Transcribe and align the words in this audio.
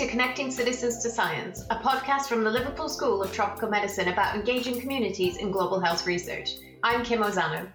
to 0.00 0.06
Connecting 0.06 0.50
Citizens 0.50 1.02
to 1.02 1.10
Science, 1.10 1.66
a 1.68 1.76
podcast 1.76 2.22
from 2.22 2.42
the 2.42 2.50
Liverpool 2.50 2.88
School 2.88 3.22
of 3.22 3.34
Tropical 3.34 3.68
Medicine 3.68 4.08
about 4.08 4.34
engaging 4.34 4.80
communities 4.80 5.36
in 5.36 5.50
global 5.50 5.78
health 5.78 6.06
research. 6.06 6.52
I'm 6.82 7.04
Kim 7.04 7.20
Ozano. 7.20 7.70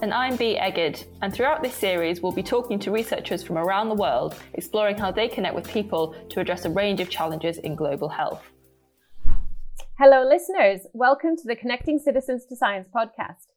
And 0.00 0.14
I'm 0.14 0.36
Bee 0.36 0.56
Egged, 0.56 1.04
and 1.20 1.34
throughout 1.34 1.64
this 1.64 1.74
series, 1.74 2.20
we'll 2.20 2.30
be 2.30 2.44
talking 2.44 2.78
to 2.78 2.92
researchers 2.92 3.42
from 3.42 3.58
around 3.58 3.88
the 3.88 3.96
world, 3.96 4.36
exploring 4.52 4.96
how 4.96 5.10
they 5.10 5.26
connect 5.26 5.56
with 5.56 5.68
people 5.68 6.14
to 6.28 6.38
address 6.38 6.64
a 6.64 6.70
range 6.70 7.00
of 7.00 7.10
challenges 7.10 7.58
in 7.58 7.74
global 7.74 8.08
health. 8.08 8.44
Hello, 9.98 10.24
listeners. 10.24 10.82
Welcome 10.92 11.36
to 11.38 11.42
the 11.44 11.56
Connecting 11.56 11.98
Citizens 11.98 12.46
to 12.46 12.54
Science 12.54 12.88
podcast. 12.94 13.48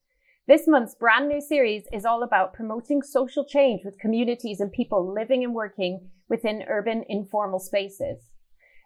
This 0.48 0.66
month's 0.66 0.95
brand 0.95 1.27
new 1.27 1.41
series 1.41 1.84
is 1.91 2.05
all 2.05 2.23
about 2.23 2.54
promoting 2.54 3.02
social 3.02 3.43
change 3.43 3.82
with 3.84 4.00
communities 4.00 4.62
and 4.62 4.71
people 4.71 5.13
living 5.13 5.44
and 5.44 5.54
working 5.54 6.09
within 6.30 6.63
urban 6.70 7.04
informal 7.09 7.59
spaces. 7.59 8.30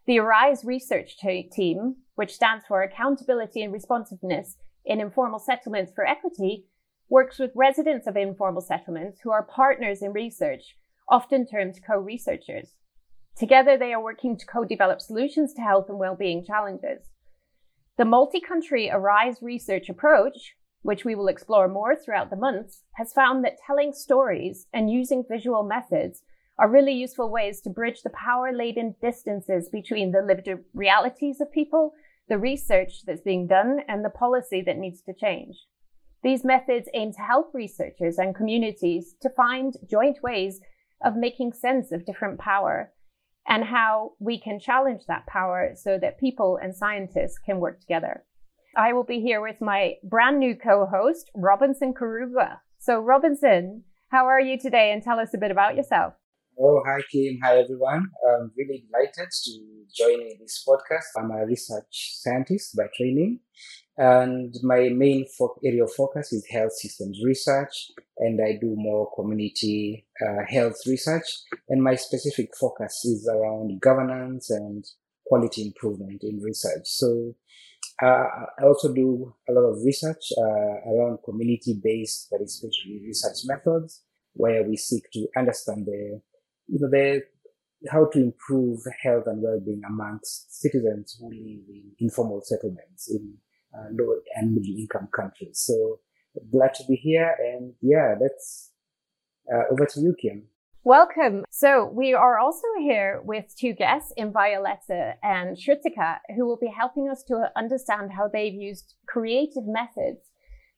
The 0.08 0.18
ARISE 0.18 0.66
research 0.66 1.18
team, 1.20 1.98
which 2.16 2.34
stands 2.34 2.66
for 2.68 2.82
Accountability 2.82 3.62
and 3.62 3.72
Responsiveness 3.72 4.58
in 4.86 5.00
Informal 5.00 5.38
Settlements 5.38 5.92
for 5.94 6.04
Equity, 6.04 6.66
works 7.10 7.38
with 7.38 7.52
residents 7.54 8.08
of 8.08 8.18
informal 8.18 8.62
settlements 8.62 9.20
who 9.24 9.30
are 9.30 9.44
partners 9.44 10.02
in 10.02 10.14
research, 10.14 10.76
often 11.08 11.46
termed 11.46 11.80
co-researchers. 11.86 12.70
Together, 13.38 13.78
they 13.78 13.94
are 13.94 14.02
working 14.02 14.36
to 14.36 14.48
co-develop 14.48 15.00
solutions 15.00 15.54
to 15.54 15.62
health 15.62 15.90
and 15.90 16.00
well-being 16.00 16.44
challenges. 16.44 17.12
The 18.00 18.06
multi-country 18.06 18.90
ARISE 18.90 19.44
research 19.44 19.90
approach 19.90 20.56
which 20.82 21.06
we 21.06 21.16
will 21.16 21.28
explore 21.28 21.68
more 21.68 21.96
throughout 21.96 22.30
the 22.30 22.36
months, 22.36 22.84
has 22.94 23.14
found 23.14 23.44
that 23.44 23.58
telling 23.66 23.94
stories 23.94 24.68
and 24.74 24.90
using 24.90 25.24
visual 25.30 25.64
methods 25.64 26.24
are 26.58 26.70
really 26.70 26.94
useful 26.94 27.30
ways 27.30 27.62
to 27.62 27.70
bridge 27.70 28.02
the 28.04 28.10
power 28.10 28.52
laden 28.52 28.96
distances 29.02 29.70
between 29.70 30.12
the 30.12 30.22
lived 30.22 30.50
realities 30.74 31.40
of 31.42 31.52
people, 31.52 31.94
the 32.30 32.38
research 32.38 33.04
that's 33.06 33.22
being 33.22 33.48
done, 33.48 33.80
and 33.88 34.04
the 34.04 34.10
policy 34.10 34.62
that 34.66 34.78
needs 34.78 35.02
to 35.02 35.14
change. 35.14 35.56
These 36.24 36.44
methods 36.44 36.88
aim 36.94 37.14
to 37.14 37.22
help 37.22 37.52
researchers 37.54 38.18
and 38.18 38.36
communities 38.36 39.16
to 39.22 39.30
find 39.30 39.74
joint 39.90 40.22
ways 40.22 40.60
of 41.04 41.16
making 41.16 41.54
sense 41.54 41.92
of 41.92 42.06
different 42.06 42.40
power 42.40 42.92
and 43.48 43.66
how 43.66 44.12
we 44.20 44.40
can 44.40 44.60
challenge 44.60 45.02
that 45.08 45.26
power 45.26 45.72
so 45.76 45.98
that 46.00 46.20
people 46.20 46.60
and 46.62 46.76
scientists 46.76 47.40
can 47.40 47.60
work 47.60 47.80
together. 47.82 48.24
I 48.76 48.94
will 48.94 49.04
be 49.04 49.20
here 49.20 49.42
with 49.42 49.60
my 49.60 49.96
brand 50.04 50.40
new 50.40 50.56
co-host, 50.56 51.30
Robinson 51.36 51.94
Karuga. 51.94 52.60
So 52.80 53.00
Robinson, 53.00 53.84
how 54.10 54.26
are 54.28 54.40
you 54.40 54.58
today? 54.58 54.92
And 54.92 55.04
tell 55.04 55.20
us 55.20 55.34
a 55.34 55.38
bit 55.38 55.52
about 55.52 55.76
yourself. 55.76 56.14
Oh, 56.60 56.82
hi 56.86 57.02
Kim. 57.12 57.40
Hi 57.44 57.58
everyone. 57.58 58.08
I'm 58.28 58.52
really 58.58 58.86
delighted 58.88 59.30
to 59.32 59.52
join 59.94 60.22
in 60.22 60.38
this 60.40 60.64
podcast. 60.68 61.18
I'm 61.18 61.32
a 61.32 61.46
research 61.46 62.20
scientist 62.22 62.76
by 62.78 62.84
training 62.96 63.40
and 63.98 64.56
my 64.64 64.90
main 64.90 65.26
fo- 65.38 65.60
area 65.66 65.84
of 65.84 65.92
focus 65.94 66.32
is 66.32 66.46
health 66.50 66.74
systems 66.74 67.20
research 67.26 67.92
and 68.20 68.40
I 68.42 68.58
do 68.60 68.74
more 68.76 69.12
community 69.16 70.08
uh, 70.26 70.46
health 70.48 70.78
research 70.88 71.26
and 71.70 71.84
my 71.84 71.96
specific 71.96 72.52
focus 72.60 73.04
is 73.06 73.30
around 73.32 73.82
governance 73.82 74.50
and 74.50 74.86
quality 75.26 75.66
improvement 75.68 76.24
in 76.24 76.42
research. 76.42 76.84
So 76.86 77.36
uh, 78.02 78.26
I 78.60 78.64
also 78.64 78.94
do 78.94 79.34
a 79.50 79.52
lot 79.52 79.62
of 79.62 79.84
research 79.84 80.32
uh, 80.38 80.92
around 80.92 81.20
community-based, 81.24 82.28
but 82.32 82.42
especially 82.42 83.02
research 83.06 83.38
methods, 83.46 84.04
where 84.34 84.64
we 84.64 84.78
seek 84.78 85.10
to 85.12 85.28
understand 85.38 85.86
the, 85.86 86.22
you 86.68 86.80
know, 86.80 86.90
the 86.90 87.24
how 87.90 88.06
to 88.06 88.20
improve 88.20 88.80
health 89.02 89.24
and 89.26 89.42
well-being 89.42 89.82
amongst 89.88 90.62
citizens 90.62 91.18
who 91.20 91.30
live 91.30 91.66
in 91.68 91.92
informal 92.00 92.42
settlements 92.44 93.10
in 93.10 93.34
uh, 93.76 93.88
low 93.92 94.16
and 94.36 94.54
middle-income 94.54 95.10
countries. 95.16 95.64
So 95.66 96.00
glad 96.52 96.74
to 96.76 96.84
be 96.88 96.96
here, 96.96 97.36
and 97.40 97.74
yeah, 97.82 98.16
that's 98.20 98.72
uh, 99.52 99.64
over 99.72 99.86
to 99.86 100.00
you, 100.00 100.16
Kim. 100.22 100.44
Welcome. 100.84 101.44
So 101.52 101.92
we 101.94 102.16
are 102.16 102.40
also 102.40 102.66
here 102.80 103.22
with 103.24 103.46
two 103.56 103.74
guests, 103.74 104.12
in 104.18 104.34
Inviolata 104.34 105.14
and 105.22 105.56
Shrutika, 105.56 106.18
who 106.36 106.48
will 106.48 106.58
be 106.60 106.74
helping 106.76 107.08
us 107.08 107.24
to 107.28 107.52
understand 107.56 108.10
how 108.18 108.28
they've 108.28 108.56
used 108.56 108.96
creative 109.08 109.68
methods 109.68 110.22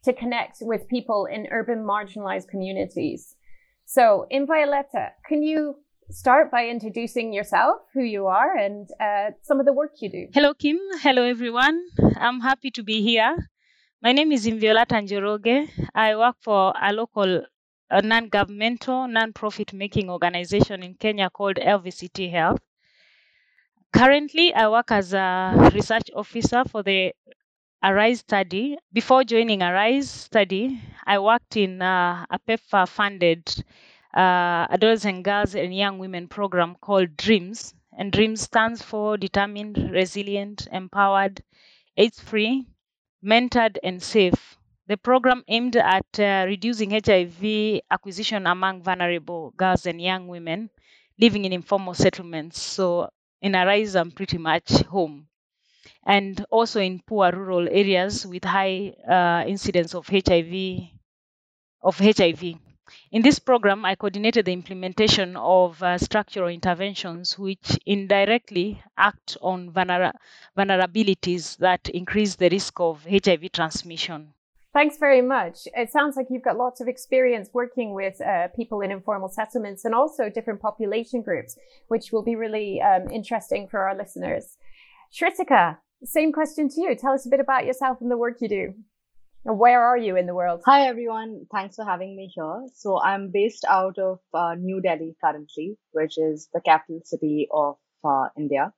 to 0.03 0.11
connect 0.11 0.57
with 0.59 0.89
people 0.89 1.25
in 1.25 1.47
urban 1.51 1.85
marginalized 1.85 2.49
communities. 2.49 3.37
So 3.85 4.27
in 4.29 4.45
Inviolata, 4.45 5.11
can 5.25 5.41
you 5.41 5.75
start 6.09 6.51
by 6.51 6.67
introducing 6.67 7.31
yourself, 7.31 7.77
who 7.93 8.03
you 8.03 8.27
are, 8.27 8.57
and 8.57 8.89
uh, 8.99 9.31
some 9.41 9.61
of 9.61 9.65
the 9.65 9.71
work 9.71 9.91
you 10.01 10.11
do? 10.11 10.27
Hello, 10.33 10.53
Kim. 10.53 10.79
Hello, 11.01 11.23
everyone. 11.23 11.81
I'm 12.17 12.41
happy 12.41 12.71
to 12.71 12.83
be 12.83 13.01
here. 13.01 13.49
My 14.01 14.11
name 14.11 14.33
is 14.33 14.45
Inviolata 14.45 15.01
Njoroge. 15.01 15.69
I 15.95 16.17
work 16.17 16.35
for 16.41 16.73
a 16.81 16.91
local 16.91 17.43
a 17.93 18.01
non-governmental, 18.01 19.07
non-profit 19.07 19.71
making 19.71 20.09
organization 20.09 20.81
in 20.81 20.95
Kenya 20.95 21.29
called 21.29 21.57
LVCT 21.57 22.31
Health. 22.31 22.59
Currently, 23.93 24.51
I 24.55 24.67
work 24.67 24.91
as 24.91 25.13
a 25.13 25.69
research 25.75 26.09
officer 26.15 26.63
for 26.65 26.81
the 26.81 27.13
ARISE 27.83 28.21
study. 28.21 28.77
Before 28.91 29.23
joining 29.23 29.61
ARISE 29.61 30.09
study, 30.09 30.81
I 31.05 31.19
worked 31.19 31.55
in 31.55 31.83
uh, 31.83 32.25
a 32.31 32.39
PEPFAR-funded 32.39 33.63
uh, 34.15 34.65
adolescent 34.73 35.23
girls 35.23 35.53
and 35.53 35.75
young 35.75 35.99
women 35.99 36.27
program 36.27 36.75
called 36.81 37.15
DREAMS. 37.15 37.75
And 37.95 38.11
DREAMS 38.11 38.41
stands 38.41 38.81
for 38.81 39.17
Determined, 39.17 39.91
Resilient, 39.91 40.67
Empowered, 40.71 41.43
AIDS-free, 41.97 42.65
Mentored, 43.23 43.77
and 43.83 44.01
Safe 44.01 44.57
the 44.87 44.97
program 44.97 45.43
aimed 45.47 45.75
at 45.75 46.19
uh, 46.19 46.45
reducing 46.47 46.91
HIV 46.91 47.81
acquisition 47.91 48.47
among 48.47 48.81
vulnerable 48.83 49.51
girls 49.57 49.85
and 49.85 50.01
young 50.01 50.27
women 50.27 50.69
living 51.19 51.45
in 51.45 51.53
informal 51.53 51.93
settlements. 51.93 52.61
So 52.61 53.09
in 53.41 53.55
Arise, 53.55 53.95
I'm 53.95 54.11
pretty 54.11 54.37
much 54.37 54.69
home. 54.83 55.27
And 56.05 56.45
also 56.49 56.79
in 56.81 57.01
poor 57.01 57.31
rural 57.31 57.67
areas 57.69 58.25
with 58.25 58.45
high 58.45 58.93
uh, 59.07 59.45
incidence 59.47 59.95
of 59.95 60.07
HIV, 60.09 60.89
of 61.81 61.99
HIV. 61.99 62.57
In 63.11 63.21
this 63.21 63.39
program, 63.39 63.85
I 63.85 63.95
coordinated 63.95 64.45
the 64.45 64.53
implementation 64.53 65.37
of 65.37 65.81
uh, 65.83 65.97
structural 65.97 66.49
interventions 66.49 67.37
which 67.39 67.79
indirectly 67.85 68.83
act 68.97 69.37
on 69.41 69.71
vulner- 69.71 70.13
vulnerabilities 70.57 71.57
that 71.57 71.89
increase 71.89 72.35
the 72.35 72.49
risk 72.49 72.79
of 72.79 73.05
HIV 73.05 73.51
transmission. 73.51 74.33
Thanks 74.73 74.97
very 74.97 75.21
much. 75.21 75.67
It 75.75 75.91
sounds 75.91 76.17
like 76.17 76.27
you've 76.31 76.41
got 76.41 76.57
lots 76.57 76.81
of 76.81 76.87
experience 76.87 77.49
working 77.53 77.93
with 77.93 78.19
uh, 78.19 78.47
people 78.55 78.81
in 78.81 78.89
informal 78.89 79.29
settlements 79.29 79.85
and 79.85 79.93
also 79.93 80.29
different 80.29 80.61
population 80.61 81.21
groups, 81.21 81.55
which 81.89 82.11
will 82.11 82.23
be 82.23 82.35
really 82.35 82.81
um, 82.81 83.07
interesting 83.11 83.67
for 83.67 83.81
our 83.81 83.95
listeners. 83.95 84.57
Shrutika, 85.13 85.77
same 86.03 86.31
question 86.31 86.69
to 86.69 86.81
you. 86.81 86.95
Tell 86.95 87.13
us 87.13 87.27
a 87.27 87.29
bit 87.29 87.39
about 87.39 87.67
yourself 87.67 87.99
and 88.01 88.09
the 88.09 88.17
work 88.17 88.37
you 88.41 88.49
do. 88.49 88.73
Where 89.43 89.79
are 89.79 89.97
you 89.97 90.15
in 90.17 90.25
the 90.25 90.33
world? 90.33 90.61
Hi, 90.65 90.87
everyone. 90.87 91.45
Thanks 91.51 91.75
for 91.75 91.85
having 91.85 92.15
me 92.15 92.31
here. 92.33 92.63
So 92.73 92.99
I'm 92.99 93.29
based 93.31 93.65
out 93.69 93.99
of 93.99 94.21
uh, 94.33 94.55
New 94.55 94.81
Delhi 94.81 95.15
currently, 95.23 95.77
which 95.91 96.17
is 96.17 96.49
the 96.51 96.61
capital 96.61 97.01
city 97.03 97.47
of 97.53 97.75
uh, 98.03 98.29
India 98.35 98.73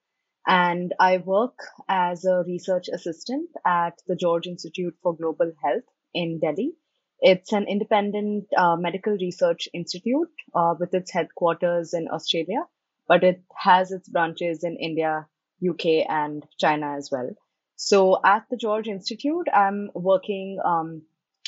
and 0.48 0.94
I 1.00 1.18
work 1.18 1.58
as 1.90 2.26
a 2.26 2.44
research 2.46 2.88
assistant 2.94 3.50
at 3.66 4.00
the 4.08 4.16
George 4.16 4.48
Institute 4.48 4.96
for 5.02 5.16
Global 5.16 5.52
Health 5.64 5.84
in 6.14 6.40
Delhi. 6.40 6.74
It's 7.20 7.52
an 7.54 7.68
independent 7.68 8.46
uh, 8.56 8.76
medical 8.76 9.14
research 9.14 9.68
institute 9.74 10.30
uh, 10.54 10.76
with 10.80 10.94
its 10.94 11.12
headquarters 11.12 11.94
in 11.94 12.08
Australia, 12.12 12.64
but 13.08 13.24
it 13.24 13.42
has 13.56 13.92
its 13.92 14.10
branches 14.10 14.64
in 14.64 14.78
India, 14.78 15.28
UK, 15.68 16.06
and 16.08 16.46
China 16.60 16.96
as 16.98 17.10
well. 17.12 17.30
So 17.78 18.20
at 18.24 18.46
the 18.50 18.58
George 18.58 18.88
Institute, 18.88 19.48
I'm 19.54 19.90
working 19.94 20.60
um, 20.64 21.04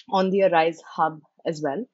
on 0.09 0.29
the 0.29 0.43
Arise 0.43 0.81
Hub 0.81 1.21
as 1.45 1.61
well. 1.61 1.85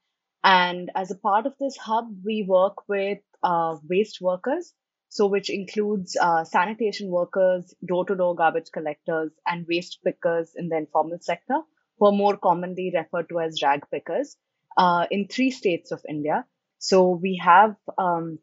And 0.44 0.92
as 0.96 1.12
a 1.12 1.16
part 1.16 1.46
of 1.46 1.54
this 1.60 1.78
hub, 1.78 2.06
we 2.24 2.46
work 2.48 2.88
with 2.88 3.20
uh, 3.42 3.78
waste 3.90 4.20
workers 4.22 4.74
so 5.14 5.28
which 5.28 5.52
includes 5.52 6.18
uh, 6.20 6.44
sanitation 6.44 7.08
workers, 7.08 7.72
door-to-door 7.86 8.36
garbage 8.36 8.72
collectors, 8.74 9.32
and 9.46 9.68
waste 9.70 10.00
pickers 10.04 10.54
in 10.56 10.70
the 10.70 10.78
informal 10.78 11.20
sector, 11.22 11.60
who 12.00 12.08
are 12.08 12.12
more 12.12 12.36
commonly 12.36 12.92
referred 12.96 13.30
to 13.30 13.40
as 13.40 13.62
rag 13.62 13.84
pickers, 13.92 14.36
uh, 14.76 15.06
in 15.12 15.28
three 15.28 15.52
states 15.52 15.92
of 15.92 16.02
India. 16.10 16.44
So 16.80 17.12
we 17.12 17.40
have 17.44 17.76
um, 18.00 18.40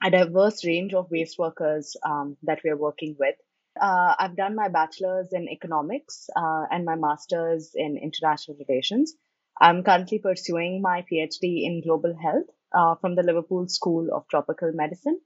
a 0.00 0.12
diverse 0.12 0.64
range 0.64 0.94
of 0.94 1.10
waste 1.10 1.40
workers 1.40 1.96
um, 2.04 2.36
that 2.44 2.60
we 2.62 2.70
are 2.70 2.76
working 2.76 3.16
with. 3.18 3.34
Uh, 3.80 4.14
I've 4.16 4.36
done 4.36 4.54
my 4.54 4.68
bachelor's 4.68 5.32
in 5.32 5.48
economics 5.48 6.30
uh, 6.36 6.66
and 6.70 6.84
my 6.84 6.94
master's 6.94 7.72
in 7.74 7.98
international 8.00 8.58
relations. 8.68 9.12
I'm 9.60 9.82
currently 9.82 10.20
pursuing 10.20 10.82
my 10.82 11.04
PhD 11.10 11.64
in 11.64 11.82
global 11.82 12.16
health 12.16 12.46
uh, 12.72 12.94
from 13.00 13.16
the 13.16 13.24
Liverpool 13.24 13.66
School 13.66 14.08
of 14.14 14.28
Tropical 14.28 14.70
Medicine 14.72 15.18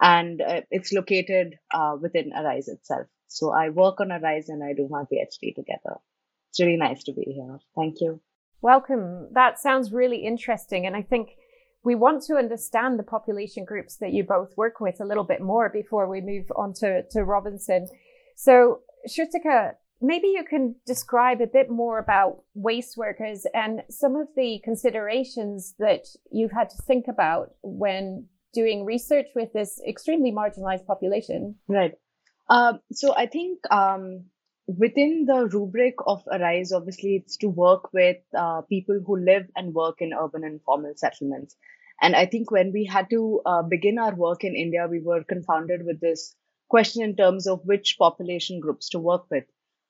and 0.00 0.40
uh, 0.40 0.60
it's 0.70 0.92
located 0.92 1.54
uh, 1.72 1.96
within 2.00 2.32
Arise 2.34 2.68
itself. 2.68 3.06
So 3.28 3.52
I 3.52 3.70
work 3.70 4.00
on 4.00 4.12
Arise 4.12 4.48
and 4.48 4.62
I 4.62 4.72
do 4.72 4.88
my 4.88 5.02
PhD 5.02 5.54
together. 5.54 5.96
It's 6.50 6.60
really 6.60 6.76
nice 6.76 7.02
to 7.04 7.12
be 7.12 7.22
here. 7.22 7.58
Thank 7.76 8.00
you. 8.00 8.20
Welcome. 8.62 9.28
That 9.32 9.58
sounds 9.58 9.92
really 9.92 10.24
interesting. 10.24 10.86
And 10.86 10.96
I 10.96 11.02
think 11.02 11.30
we 11.84 11.94
want 11.94 12.22
to 12.24 12.36
understand 12.36 12.98
the 12.98 13.02
population 13.02 13.64
groups 13.64 13.96
that 13.96 14.12
you 14.12 14.24
both 14.24 14.56
work 14.56 14.80
with 14.80 15.00
a 15.00 15.04
little 15.04 15.24
bit 15.24 15.40
more 15.40 15.68
before 15.68 16.08
we 16.08 16.20
move 16.20 16.46
on 16.56 16.72
to, 16.74 17.02
to 17.10 17.24
Robinson. 17.24 17.88
So, 18.36 18.80
Shrutika, 19.08 19.72
maybe 20.00 20.28
you 20.28 20.44
can 20.48 20.76
describe 20.86 21.40
a 21.40 21.46
bit 21.46 21.68
more 21.68 21.98
about 21.98 22.42
waste 22.54 22.96
workers 22.96 23.46
and 23.52 23.82
some 23.90 24.16
of 24.16 24.28
the 24.34 24.60
considerations 24.64 25.74
that 25.78 26.06
you've 26.30 26.52
had 26.52 26.70
to 26.70 26.82
think 26.86 27.06
about 27.08 27.50
when 27.62 28.28
doing 28.54 28.84
research 28.84 29.26
with 29.34 29.52
this 29.52 29.80
extremely 29.86 30.32
marginalized 30.32 30.86
population. 30.86 31.56
Right. 31.68 31.92
Uh, 32.48 32.74
so 32.92 33.14
I 33.14 33.26
think 33.26 33.58
um, 33.70 34.24
within 34.66 35.26
the 35.26 35.46
rubric 35.46 35.94
of 36.06 36.22
Arise, 36.30 36.72
obviously, 36.72 37.16
it's 37.16 37.36
to 37.38 37.48
work 37.48 37.92
with 37.92 38.18
uh, 38.36 38.62
people 38.62 39.00
who 39.06 39.18
live 39.18 39.46
and 39.56 39.74
work 39.74 39.96
in 40.00 40.12
urban 40.12 40.44
and 40.44 40.54
informal 40.54 40.94
settlements. 40.96 41.56
And 42.00 42.16
I 42.16 42.26
think 42.26 42.50
when 42.50 42.72
we 42.72 42.84
had 42.84 43.08
to 43.10 43.40
uh, 43.46 43.62
begin 43.62 43.98
our 43.98 44.14
work 44.14 44.44
in 44.44 44.56
India, 44.56 44.86
we 44.90 45.00
were 45.00 45.24
confounded 45.24 45.84
with 45.84 46.00
this 46.00 46.34
question 46.68 47.02
in 47.02 47.16
terms 47.16 47.46
of 47.46 47.60
which 47.64 47.96
population 47.98 48.60
groups 48.60 48.88
to 48.90 48.98
work 48.98 49.26
with. 49.30 49.44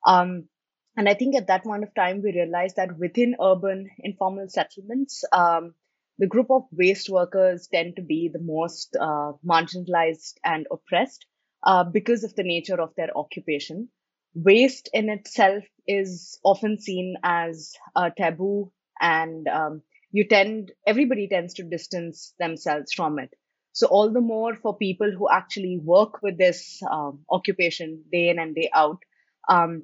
Um, 0.06 0.48
and 0.96 1.08
I 1.08 1.14
think 1.14 1.34
at 1.34 1.46
that 1.48 1.64
point 1.64 1.82
of 1.82 1.94
time, 1.94 2.22
we 2.22 2.32
realized 2.32 2.76
that 2.76 2.98
within 2.98 3.36
urban 3.42 3.90
informal 3.98 4.48
settlements, 4.48 5.24
um, 5.32 5.74
the 6.18 6.26
group 6.26 6.50
of 6.50 6.62
waste 6.72 7.08
workers 7.10 7.68
tend 7.72 7.96
to 7.96 8.02
be 8.02 8.28
the 8.32 8.40
most 8.40 8.96
uh, 9.00 9.32
marginalized 9.44 10.34
and 10.44 10.66
oppressed 10.70 11.26
uh, 11.64 11.84
because 11.84 12.24
of 12.24 12.34
the 12.36 12.42
nature 12.44 12.80
of 12.80 12.94
their 12.96 13.16
occupation. 13.16 13.88
Waste 14.34 14.88
in 14.92 15.08
itself 15.10 15.64
is 15.86 16.38
often 16.44 16.78
seen 16.80 17.16
as 17.22 17.74
a 17.96 18.10
taboo, 18.10 18.72
and 19.00 19.46
um, 19.48 19.82
you 20.12 20.26
tend 20.26 20.72
everybody 20.86 21.28
tends 21.28 21.54
to 21.54 21.62
distance 21.64 22.34
themselves 22.38 22.92
from 22.92 23.18
it. 23.18 23.32
So 23.72 23.88
all 23.88 24.10
the 24.12 24.20
more 24.20 24.54
for 24.54 24.76
people 24.76 25.10
who 25.10 25.28
actually 25.28 25.78
work 25.82 26.22
with 26.22 26.38
this 26.38 26.80
um, 26.90 27.24
occupation 27.30 28.04
day 28.12 28.28
in 28.28 28.38
and 28.38 28.54
day 28.54 28.70
out, 28.72 29.02
um, 29.48 29.82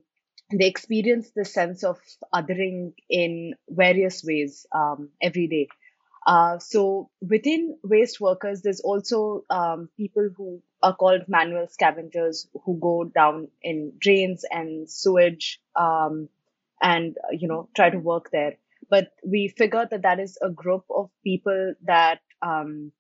they 0.53 0.67
experience 0.67 1.31
the 1.35 1.45
sense 1.45 1.85
of 1.85 1.99
othering 2.35 2.93
in 3.09 3.55
various 3.69 4.23
ways 4.25 4.67
um, 4.73 5.11
every 5.21 5.47
day. 5.49 5.69
Uh, 6.27 6.59
so 6.59 7.11
within 7.27 7.79
waste 7.83 8.21
workers, 8.21 8.63
there's 8.63 8.81
also 8.81 9.45
um, 9.51 9.89
people 9.97 10.29
who 10.37 10.63
are 10.83 10.95
called 10.95 11.23
manual 11.29 11.67
scavengers 11.69 12.47
who 12.65 12.79
go 12.79 13.05
down 13.05 13.49
in 13.63 13.93
drains 13.99 14.45
and 14.51 14.89
sewage 14.89 15.61
um, 15.77 16.29
and 16.83 17.17
you 17.33 17.49
know 17.49 17.69
try 17.75 17.91
to 17.91 17.99
work 17.99 18.31
there. 18.33 18.57
But 18.89 19.13
we 19.25 19.49
figured 19.49 19.91
that 19.91 20.03
that 20.03 20.21
is 20.21 20.39
a 20.43 20.51
group 20.51 20.85
of 20.91 21.11
people 21.25 21.75
that 21.85 22.21
um, 22.43 22.93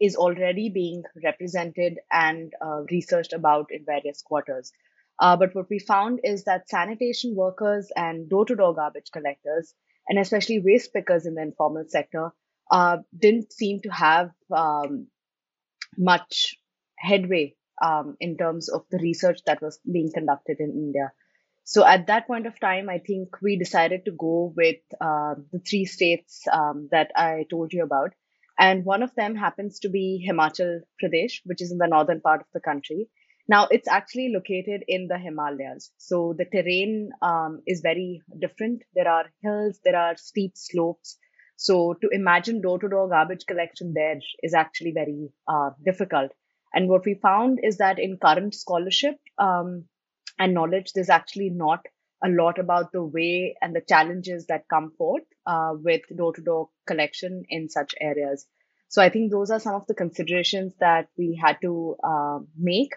is 0.00 0.16
already 0.16 0.68
being 0.68 1.02
represented 1.24 1.98
and 2.10 2.52
uh, 2.64 2.82
researched 2.90 3.32
about 3.32 3.66
in 3.70 3.84
various 3.84 4.22
quarters. 4.22 4.72
Uh, 5.18 5.36
but 5.36 5.54
what 5.54 5.68
we 5.70 5.78
found 5.78 6.20
is 6.22 6.44
that 6.44 6.68
sanitation 6.68 7.34
workers 7.34 7.90
and 7.96 8.28
door 8.28 8.44
to 8.44 8.54
door 8.54 8.74
garbage 8.74 9.10
collectors, 9.12 9.74
and 10.08 10.18
especially 10.18 10.60
waste 10.60 10.92
pickers 10.92 11.24
in 11.24 11.34
the 11.34 11.42
informal 11.42 11.84
sector, 11.88 12.30
uh, 12.70 12.98
didn't 13.16 13.52
seem 13.52 13.80
to 13.82 13.88
have 13.90 14.30
um, 14.54 15.06
much 15.96 16.56
headway 16.98 17.54
um, 17.82 18.16
in 18.20 18.36
terms 18.36 18.68
of 18.68 18.82
the 18.90 18.98
research 18.98 19.40
that 19.46 19.62
was 19.62 19.78
being 19.90 20.10
conducted 20.12 20.56
in 20.60 20.70
India. 20.70 21.12
So 21.64 21.84
at 21.84 22.06
that 22.06 22.26
point 22.28 22.46
of 22.46 22.58
time, 22.60 22.88
I 22.88 22.98
think 22.98 23.42
we 23.42 23.58
decided 23.58 24.04
to 24.04 24.12
go 24.12 24.52
with 24.56 24.76
uh, 25.00 25.34
the 25.52 25.58
three 25.58 25.84
states 25.84 26.42
um, 26.52 26.88
that 26.92 27.10
I 27.16 27.44
told 27.50 27.72
you 27.72 27.82
about. 27.82 28.12
And 28.58 28.84
one 28.84 29.02
of 29.02 29.14
them 29.16 29.34
happens 29.34 29.80
to 29.80 29.88
be 29.88 30.26
Himachal 30.26 30.80
Pradesh, 31.02 31.40
which 31.44 31.60
is 31.60 31.72
in 31.72 31.78
the 31.78 31.88
northern 31.88 32.20
part 32.20 32.40
of 32.40 32.46
the 32.54 32.60
country. 32.60 33.08
Now, 33.48 33.68
it's 33.70 33.88
actually 33.88 34.32
located 34.32 34.84
in 34.88 35.08
the 35.08 35.18
Himalayas. 35.18 35.90
So 35.98 36.34
the 36.36 36.46
terrain 36.46 37.10
um, 37.20 37.62
is 37.66 37.80
very 37.80 38.22
different. 38.40 38.82
There 38.94 39.08
are 39.08 39.26
hills, 39.42 39.80
there 39.84 39.96
are 39.96 40.16
steep 40.16 40.52
slopes. 40.54 41.18
So 41.56 41.94
to 41.94 42.08
imagine 42.12 42.60
door 42.60 42.78
to 42.78 42.88
door 42.88 43.08
garbage 43.08 43.46
collection 43.46 43.94
there 43.94 44.18
is 44.42 44.54
actually 44.54 44.92
very 44.92 45.30
uh, 45.48 45.70
difficult. 45.84 46.32
And 46.74 46.88
what 46.88 47.06
we 47.06 47.14
found 47.14 47.60
is 47.62 47.78
that 47.78 47.98
in 47.98 48.18
current 48.18 48.54
scholarship 48.54 49.16
um, 49.38 49.84
and 50.38 50.52
knowledge, 50.52 50.92
there's 50.92 51.08
actually 51.08 51.50
not 51.50 51.80
a 52.24 52.28
lot 52.28 52.58
about 52.58 52.92
the 52.92 53.02
way 53.02 53.56
and 53.60 53.74
the 53.74 53.80
challenges 53.80 54.46
that 54.46 54.68
come 54.68 54.92
forth 54.98 55.22
uh, 55.46 55.72
with 55.74 56.02
door 56.14 56.34
to 56.34 56.42
door 56.42 56.68
collection 56.86 57.44
in 57.48 57.68
such 57.68 57.94
areas. 58.00 58.46
So 58.88 59.02
I 59.02 59.08
think 59.08 59.30
those 59.30 59.50
are 59.50 59.60
some 59.60 59.74
of 59.74 59.86
the 59.86 59.94
considerations 59.94 60.74
that 60.80 61.08
we 61.18 61.38
had 61.42 61.58
to 61.62 61.96
uh, 62.04 62.38
make 62.56 62.92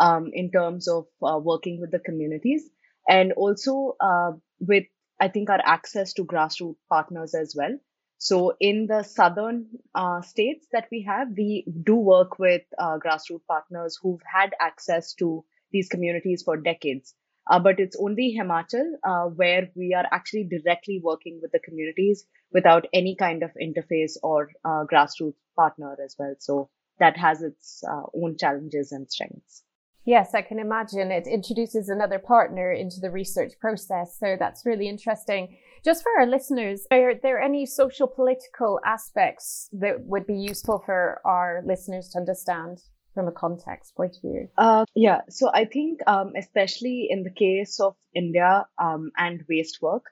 um, 0.00 0.30
in 0.32 0.50
terms 0.50 0.88
of 0.88 1.06
uh, 1.22 1.38
working 1.38 1.80
with 1.80 1.90
the 1.90 1.98
communities 1.98 2.68
and 3.08 3.32
also 3.32 3.96
uh, 4.00 4.32
with, 4.58 4.84
I 5.20 5.28
think, 5.28 5.50
our 5.50 5.60
access 5.64 6.12
to 6.14 6.24
grassroots 6.24 6.76
partners 6.88 7.34
as 7.34 7.54
well. 7.56 7.78
So 8.24 8.54
in 8.58 8.86
the 8.86 9.02
southern 9.02 9.66
uh, 9.94 10.22
states 10.22 10.66
that 10.72 10.88
we 10.90 11.02
have, 11.02 11.28
we 11.36 11.66
do 11.82 11.94
work 11.94 12.38
with 12.38 12.62
uh, 12.78 12.96
grassroots 12.96 13.44
partners 13.46 13.98
who've 14.00 14.22
had 14.24 14.54
access 14.58 15.12
to 15.16 15.44
these 15.72 15.90
communities 15.90 16.42
for 16.42 16.56
decades. 16.56 17.14
Uh, 17.50 17.58
but 17.58 17.78
it's 17.78 17.98
only 18.00 18.34
Himachal 18.34 18.92
uh, 19.06 19.24
where 19.26 19.68
we 19.76 19.92
are 19.92 20.06
actually 20.10 20.44
directly 20.44 21.02
working 21.04 21.38
with 21.42 21.52
the 21.52 21.58
communities 21.58 22.24
without 22.50 22.86
any 22.94 23.14
kind 23.14 23.42
of 23.42 23.50
interface 23.62 24.16
or 24.22 24.48
uh, 24.64 24.84
grassroots 24.90 25.34
partner 25.54 25.94
as 26.02 26.16
well. 26.18 26.34
So 26.38 26.70
that 27.00 27.18
has 27.18 27.42
its 27.42 27.84
uh, 27.86 28.04
own 28.14 28.38
challenges 28.38 28.90
and 28.90 29.06
strengths. 29.06 29.64
Yes, 30.06 30.34
I 30.34 30.42
can 30.42 30.58
imagine 30.58 31.10
it 31.10 31.26
introduces 31.26 31.88
another 31.88 32.18
partner 32.18 32.72
into 32.72 33.00
the 33.00 33.10
research 33.10 33.52
process. 33.58 34.18
So 34.18 34.36
that's 34.38 34.66
really 34.66 34.88
interesting. 34.88 35.56
Just 35.84 36.02
for 36.02 36.12
our 36.18 36.26
listeners, 36.26 36.86
are 36.90 37.14
there 37.14 37.38
any 37.38 37.66
social 37.66 38.06
political 38.06 38.80
aspects 38.86 39.68
that 39.72 40.00
would 40.00 40.26
be 40.26 40.34
useful 40.34 40.82
for 40.86 41.20
our 41.26 41.62
listeners 41.66 42.08
to 42.10 42.18
understand 42.18 42.80
from 43.12 43.28
a 43.28 43.32
context 43.32 43.94
point 43.94 44.16
of 44.16 44.22
view? 44.22 44.48
Uh, 44.56 44.86
yeah, 44.94 45.20
so 45.28 45.50
I 45.52 45.66
think, 45.66 46.00
um, 46.06 46.32
especially 46.38 47.08
in 47.10 47.22
the 47.22 47.30
case 47.30 47.80
of 47.80 47.96
India 48.14 48.66
um, 48.78 49.10
and 49.18 49.44
waste 49.46 49.82
work, 49.82 50.04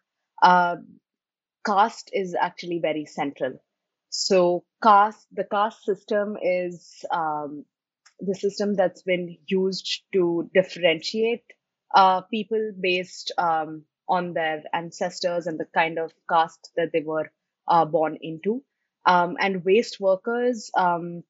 uh, 0.43 0.77
caste 1.65 2.11
is 2.13 2.37
actually 2.39 2.81
very 2.81 3.07
central. 3.07 3.55
So 4.11 4.65
caste, 4.83 5.27
the 5.33 5.45
caste 5.45 5.85
system 5.85 6.37
is 6.43 7.03
um, 7.11 7.65
the 8.21 8.35
system 8.35 8.75
that's 8.75 9.03
been 9.03 9.39
used 9.47 10.03
to 10.13 10.51
differentiate 10.53 11.45
uh, 11.95 12.21
people 12.23 12.73
based 12.79 13.33
um, 13.39 13.85
on 14.13 14.35
their 14.35 14.63
ancestors 14.73 15.47
and 15.47 15.59
the 15.59 15.67
kind 15.75 15.99
of 15.99 16.13
caste 16.29 16.71
that 16.77 16.91
they 16.93 17.03
were 17.03 17.31
uh, 17.69 17.85
born 17.85 18.19
into. 18.21 18.63
Um, 19.07 19.37
and 19.41 19.65
waste 19.65 19.99
workers 20.01 20.71
um, 20.77 21.23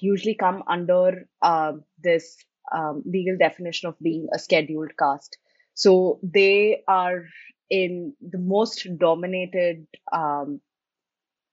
usually 0.00 0.34
come 0.34 0.62
under 0.66 1.28
uh, 1.42 1.72
this 2.02 2.36
um, 2.74 3.02
legal 3.06 3.36
definition 3.36 3.88
of 3.88 4.00
being 4.00 4.28
a 4.32 4.38
scheduled 4.38 4.92
caste. 4.98 5.38
So 5.74 6.18
they 6.22 6.82
are 6.88 7.24
in 7.70 8.14
the 8.20 8.38
most 8.38 8.88
dominated 8.98 9.86
um, 10.12 10.60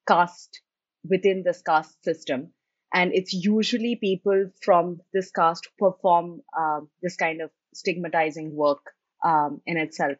caste 0.07 0.61
within 1.03 1.43
this 1.43 1.61
caste 1.61 2.03
system 2.03 2.53
and 2.93 3.13
it's 3.13 3.33
usually 3.33 3.95
people 3.95 4.49
from 4.61 4.99
this 5.13 5.31
caste 5.31 5.67
who 5.79 5.91
perform 5.91 6.41
uh, 6.57 6.81
this 7.01 7.15
kind 7.15 7.41
of 7.41 7.49
stigmatizing 7.73 8.53
work 8.53 8.91
um, 9.23 9.61
in 9.65 9.77
itself. 9.77 10.17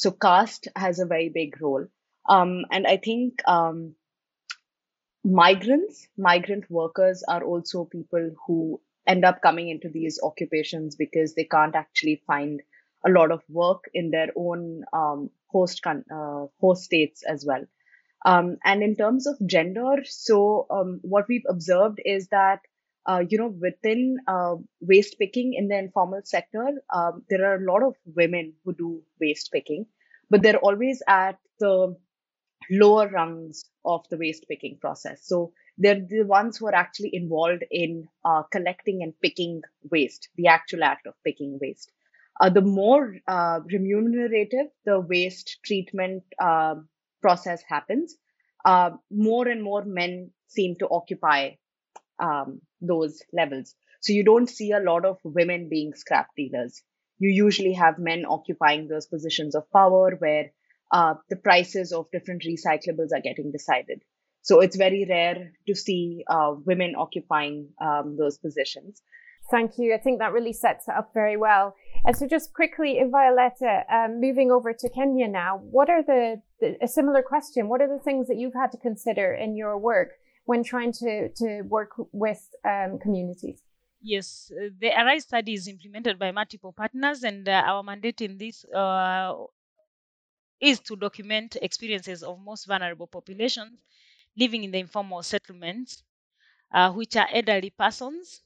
So 0.00 0.10
caste 0.12 0.66
has 0.74 0.98
a 0.98 1.04
very 1.04 1.28
big 1.28 1.60
role, 1.60 1.84
um, 2.26 2.64
and 2.70 2.86
I 2.86 2.96
think 2.96 3.46
um, 3.46 3.96
migrants, 5.22 6.08
migrant 6.16 6.70
workers, 6.70 7.22
are 7.28 7.44
also 7.44 7.84
people 7.84 8.30
who 8.46 8.80
end 9.06 9.26
up 9.26 9.42
coming 9.42 9.68
into 9.68 9.90
these 9.90 10.18
occupations 10.22 10.96
because 10.96 11.34
they 11.34 11.44
can't 11.44 11.76
actually 11.76 12.22
find 12.26 12.62
a 13.06 13.10
lot 13.10 13.30
of 13.30 13.42
work 13.50 13.90
in 13.92 14.10
their 14.10 14.28
own 14.36 14.84
um, 14.94 15.28
host 15.48 15.86
uh, 15.86 16.46
host 16.62 16.84
states 16.84 17.22
as 17.22 17.44
well. 17.46 17.66
Um, 18.24 18.56
and 18.64 18.82
in 18.82 18.96
terms 18.96 19.26
of 19.26 19.36
gender, 19.46 19.96
so 20.04 20.66
um, 20.70 21.00
what 21.02 21.28
we've 21.28 21.46
observed 21.46 22.00
is 22.06 22.28
that 22.28 22.60
uh, 23.06 23.22
you 23.28 23.38
know 23.38 23.48
within 23.48 24.18
uh, 24.26 24.56
waste 24.80 25.18
picking 25.18 25.54
in 25.54 25.68
the 25.68 25.78
informal 25.78 26.20
sector, 26.24 26.66
um, 26.94 27.22
there 27.28 27.44
are 27.46 27.56
a 27.56 27.72
lot 27.72 27.82
of 27.82 27.94
women 28.14 28.52
who 28.64 28.74
do 28.74 29.02
waste 29.20 29.50
picking, 29.52 29.86
but 30.30 30.42
they're 30.42 30.58
always 30.58 31.02
at 31.08 31.38
the 31.58 31.96
lower 32.70 33.08
rungs 33.08 33.64
of 33.84 34.06
the 34.10 34.16
waste 34.16 34.46
picking 34.48 34.78
process. 34.80 35.26
So 35.26 35.52
they're 35.78 36.00
the 36.00 36.22
ones 36.22 36.58
who 36.58 36.66
are 36.66 36.74
actually 36.74 37.14
involved 37.14 37.64
in 37.70 38.06
uh, 38.24 38.42
collecting 38.52 39.02
and 39.02 39.14
picking 39.22 39.62
waste, 39.90 40.28
the 40.36 40.48
actual 40.48 40.84
act 40.84 41.06
of 41.06 41.14
picking 41.24 41.58
waste. 41.60 41.90
Uh, 42.40 42.48
the 42.48 42.60
more 42.62 43.16
uh, 43.28 43.60
remunerative 43.70 44.66
the 44.84 45.00
waste 45.00 45.58
treatment 45.64 46.22
uh, 46.40 46.74
process 47.20 47.62
happens, 47.68 48.16
more 49.10 49.48
and 49.48 49.62
more 49.62 49.84
men 49.84 50.30
seem 50.46 50.76
to 50.76 50.88
occupy 50.90 51.50
um, 52.20 52.60
those 52.80 53.22
levels. 53.32 53.74
So 54.00 54.12
you 54.12 54.24
don't 54.24 54.48
see 54.48 54.72
a 54.72 54.80
lot 54.80 55.04
of 55.04 55.18
women 55.24 55.68
being 55.68 55.94
scrap 55.94 56.28
dealers. 56.36 56.82
You 57.18 57.30
usually 57.30 57.74
have 57.74 57.98
men 57.98 58.24
occupying 58.26 58.88
those 58.88 59.06
positions 59.06 59.54
of 59.54 59.70
power 59.70 60.16
where 60.18 60.52
uh, 60.90 61.14
the 61.28 61.36
prices 61.36 61.92
of 61.92 62.10
different 62.10 62.42
recyclables 62.42 63.12
are 63.14 63.20
getting 63.20 63.52
decided. 63.52 64.02
So 64.42 64.60
it's 64.60 64.76
very 64.76 65.06
rare 65.08 65.52
to 65.66 65.74
see 65.74 66.24
uh, 66.28 66.54
women 66.64 66.94
occupying 66.96 67.68
um, 67.80 68.16
those 68.18 68.38
positions. 68.38 69.02
Thank 69.50 69.72
you. 69.78 69.92
I 69.94 69.98
think 69.98 70.20
that 70.20 70.32
really 70.32 70.52
sets 70.52 70.86
it 70.88 70.94
up 70.94 71.10
very 71.12 71.36
well. 71.36 71.74
And 72.04 72.16
so, 72.16 72.26
just 72.26 72.54
quickly, 72.54 73.00
Violetta, 73.10 73.82
um, 73.92 74.20
moving 74.20 74.50
over 74.52 74.72
to 74.72 74.88
Kenya 74.88 75.26
now, 75.26 75.58
what 75.58 75.90
are 75.90 76.02
the, 76.02 76.40
the, 76.60 76.76
a 76.80 76.86
similar 76.86 77.20
question? 77.20 77.68
What 77.68 77.82
are 77.82 77.88
the 77.88 78.02
things 78.02 78.28
that 78.28 78.36
you've 78.36 78.54
had 78.54 78.70
to 78.72 78.78
consider 78.78 79.34
in 79.34 79.56
your 79.56 79.76
work 79.76 80.12
when 80.44 80.64
trying 80.64 80.92
to 80.92 81.28
to 81.28 81.62
work 81.62 81.92
with 82.12 82.42
um, 82.64 82.98
communities? 82.98 83.62
Yes, 84.02 84.50
the 84.78 84.90
ARISE 84.90 85.24
study 85.24 85.54
is 85.54 85.68
implemented 85.68 86.18
by 86.18 86.32
multiple 86.32 86.72
partners, 86.72 87.22
and 87.22 87.48
uh, 87.48 87.62
our 87.66 87.82
mandate 87.82 88.22
in 88.22 88.38
this 88.38 88.64
uh, 88.64 89.34
is 90.60 90.80
to 90.80 90.96
document 90.96 91.56
experiences 91.60 92.22
of 92.22 92.40
most 92.40 92.66
vulnerable 92.66 93.06
populations 93.06 93.78
living 94.36 94.64
in 94.64 94.70
the 94.70 94.78
informal 94.78 95.22
settlements, 95.22 96.02
uh, 96.72 96.90
which 96.92 97.16
are 97.16 97.28
elderly 97.32 97.70
persons, 97.70 98.42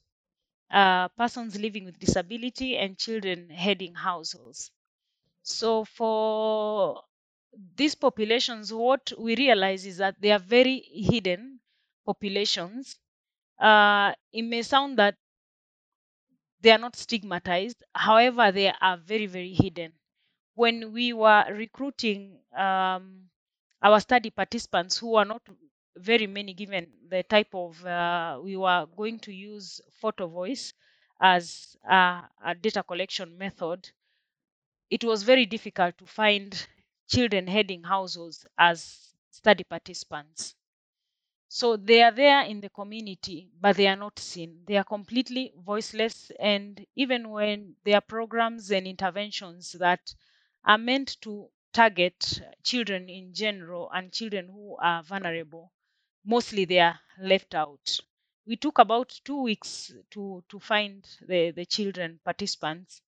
uh, 0.71 1.09
persons 1.09 1.59
living 1.59 1.85
with 1.85 1.99
disability, 1.99 2.77
and 2.77 2.99
children 2.99 3.51
heading 3.51 3.95
households. 3.95 4.71
So, 5.43 5.85
for 5.85 7.03
these 7.77 7.95
populations, 7.95 8.73
what 8.73 9.13
we 9.19 9.37
realize 9.37 9.87
is 9.87 9.99
that 9.99 10.21
they 10.21 10.33
are 10.33 10.39
very 10.39 10.79
hidden 10.81 11.54
populations. 12.07 12.99
Uh, 13.59 14.15
it 14.33 14.43
may 14.43 14.63
sound 14.63 14.99
that 14.99 15.17
they 16.61 16.71
are 16.73 16.79
not 16.79 16.97
stigmatized, 16.97 17.85
however, 17.95 18.51
they 18.51 18.69
are 18.81 18.97
very, 18.97 19.27
very 19.27 19.53
hidden 19.55 19.93
when 20.55 20.93
we 20.93 21.13
were 21.13 21.45
recruiting 21.53 22.41
um, 22.57 23.31
our 23.83 24.01
study 24.01 24.31
participants 24.31 24.99
who 24.99 25.17
are 25.17 25.25
not 25.27 25.43
very 25.97 26.27
many 26.27 26.55
given 26.55 26.93
the 27.09 27.23
type 27.25 27.55
of 27.55 27.85
uh, 27.87 28.41
we 28.43 28.57
were 28.57 28.87
going 28.97 29.19
to 29.21 29.33
use 29.33 29.81
photo 30.01 30.27
voice 30.29 30.73
as 31.21 31.77
a, 31.89 32.23
a 32.45 32.55
data 32.57 32.83
collection 32.83 33.39
method 33.39 33.91
it 34.91 35.05
was 35.05 35.23
very 35.25 35.45
difficult 35.47 35.97
to 35.99 36.07
find 36.07 36.67
children 37.09 37.47
heading 37.47 37.83
households 37.83 38.47
as 38.59 39.13
study 39.31 39.63
participants 39.65 40.55
so 41.59 41.77
they 41.77 42.03
are 42.03 42.11
there 42.13 42.43
in 42.43 42.61
the 42.61 42.69
community 42.69 43.49
but 43.61 43.77
they 43.77 43.87
are 43.87 43.97
not 43.97 44.19
seen 44.19 44.51
they 44.67 44.77
are 44.77 44.85
completely 44.97 45.53
voiceless 45.65 46.31
and 46.41 46.85
even 46.97 47.31
when 47.31 47.75
there 47.85 47.97
are 47.99 48.01
programs 48.17 48.71
and 48.71 48.87
interventions 48.87 49.73
that 49.73 50.15
are 50.65 50.79
meant 50.79 51.17
to 51.21 51.49
target 51.73 52.41
children 52.63 53.09
in 53.09 53.33
general 53.35 53.91
and 53.93 54.13
children 54.13 54.47
who 54.49 54.77
are 54.81 55.03
vulnerable. 55.03 55.73
Mostly 56.25 56.65
they 56.65 56.79
are 56.81 56.99
left 57.21 57.55
out. 57.55 58.01
We 58.47 58.57
took 58.57 58.79
about 58.79 59.21
two 59.25 59.43
weeks 59.43 59.93
to, 60.13 60.43
to 60.49 60.59
find 60.61 61.07
the, 61.27 61.51
the 61.53 61.67
children 61.67 62.21
participants. 62.25 63.03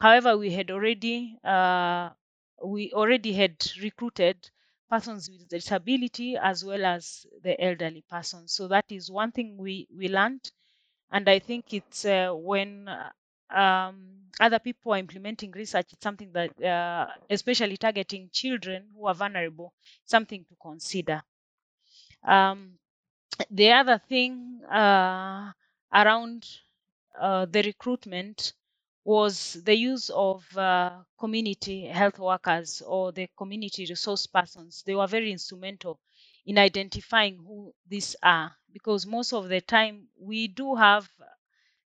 However, 0.00 0.36
we 0.36 0.50
had 0.52 0.70
already 0.70 1.38
uh, 1.44 2.10
we 2.64 2.92
already 2.92 3.32
had 3.34 3.56
recruited 3.82 4.50
persons 4.90 5.28
with 5.30 5.48
disability 5.48 6.36
as 6.36 6.64
well 6.64 6.84
as 6.84 7.26
the 7.42 7.60
elderly 7.62 8.04
persons. 8.08 8.52
So 8.54 8.68
that 8.68 8.86
is 8.90 9.10
one 9.10 9.32
thing 9.32 9.56
we, 9.58 9.86
we 9.94 10.08
learned. 10.08 10.50
And 11.10 11.28
I 11.28 11.38
think 11.38 11.72
it's 11.74 12.04
uh, 12.04 12.32
when 12.34 12.88
um, 13.50 14.08
other 14.40 14.58
people 14.58 14.92
are 14.94 14.98
implementing 14.98 15.52
research, 15.52 15.86
it's 15.92 16.02
something 16.02 16.32
that, 16.32 16.62
uh, 16.62 17.06
especially 17.30 17.76
targeting 17.76 18.30
children 18.32 18.88
who 18.94 19.06
are 19.06 19.14
vulnerable, 19.14 19.74
something 20.04 20.44
to 20.48 20.56
consider. 20.60 21.22
Um, 22.24 22.78
the 23.50 23.72
other 23.72 23.98
thing 24.08 24.62
uh, 24.64 25.52
around 25.92 26.46
uh, 27.20 27.46
the 27.46 27.62
recruitment 27.62 28.54
was 29.14 29.34
the 29.68 29.74
use 29.76 30.10
of 30.10 30.38
uh, 30.56 31.02
community 31.18 31.78
health 31.86 32.18
workers 32.18 32.82
or 32.94 33.12
the 33.12 33.26
community 33.38 33.86
resource 33.88 34.26
persons. 34.26 34.82
They 34.86 34.94
were 34.94 35.06
very 35.06 35.32
instrumental 35.32 36.00
in 36.46 36.58
identifying 36.58 37.36
who 37.38 37.74
these 37.86 38.16
are 38.22 38.56
because 38.72 39.06
most 39.06 39.32
of 39.32 39.48
the 39.48 39.60
time 39.62 40.08
we 40.18 40.48
do 40.48 40.74
have 40.74 41.08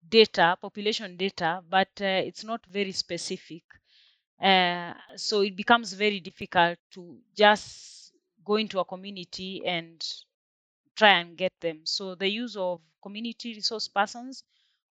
data, 0.09 0.57
population 0.61 1.17
data, 1.17 1.63
but 1.69 1.91
uh, 2.01 2.05
it's 2.29 2.45
not 2.45 2.65
very 2.67 2.93
specific. 2.93 3.63
Uh, 4.43 4.95
so 5.17 5.43
it 5.43 5.57
becomes 5.57 5.93
very 5.95 6.21
difficult 6.21 6.79
to 6.93 7.19
just 7.37 8.13
go 8.45 8.57
into 8.57 8.81
a 8.81 8.85
community 8.85 9.63
and 9.67 10.05
try 10.97 11.19
and 11.21 11.37
get 11.37 11.53
them. 11.61 11.81
So 11.85 12.15
the 12.15 12.29
use 12.29 12.57
of 12.57 12.81
community 13.03 13.55
resource 13.55 13.89
persons 13.89 14.45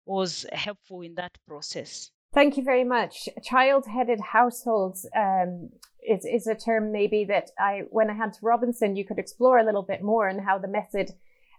was 0.07 0.47
helpful 0.53 1.03
in 1.03 1.15
that 1.17 1.39
process. 1.47 2.11
Thank 2.39 2.57
you 2.57 2.63
very 2.63 2.85
much. 2.85 3.29
Child-headed 3.43 4.21
households 4.21 5.05
um, 5.17 5.71
is 6.09 6.25
is 6.25 6.47
a 6.47 6.55
term 6.55 6.93
maybe 6.93 7.25
that 7.25 7.51
I, 7.59 7.83
when 7.91 8.09
I 8.11 8.15
had 8.15 8.33
to 8.35 8.39
Robinson, 8.43 8.95
you 8.95 9.05
could 9.05 9.19
explore 9.19 9.59
a 9.59 9.65
little 9.65 9.83
bit 9.83 10.05
more 10.05 10.29
and 10.29 10.41
how 10.41 10.57
the 10.57 10.69
method 10.69 11.11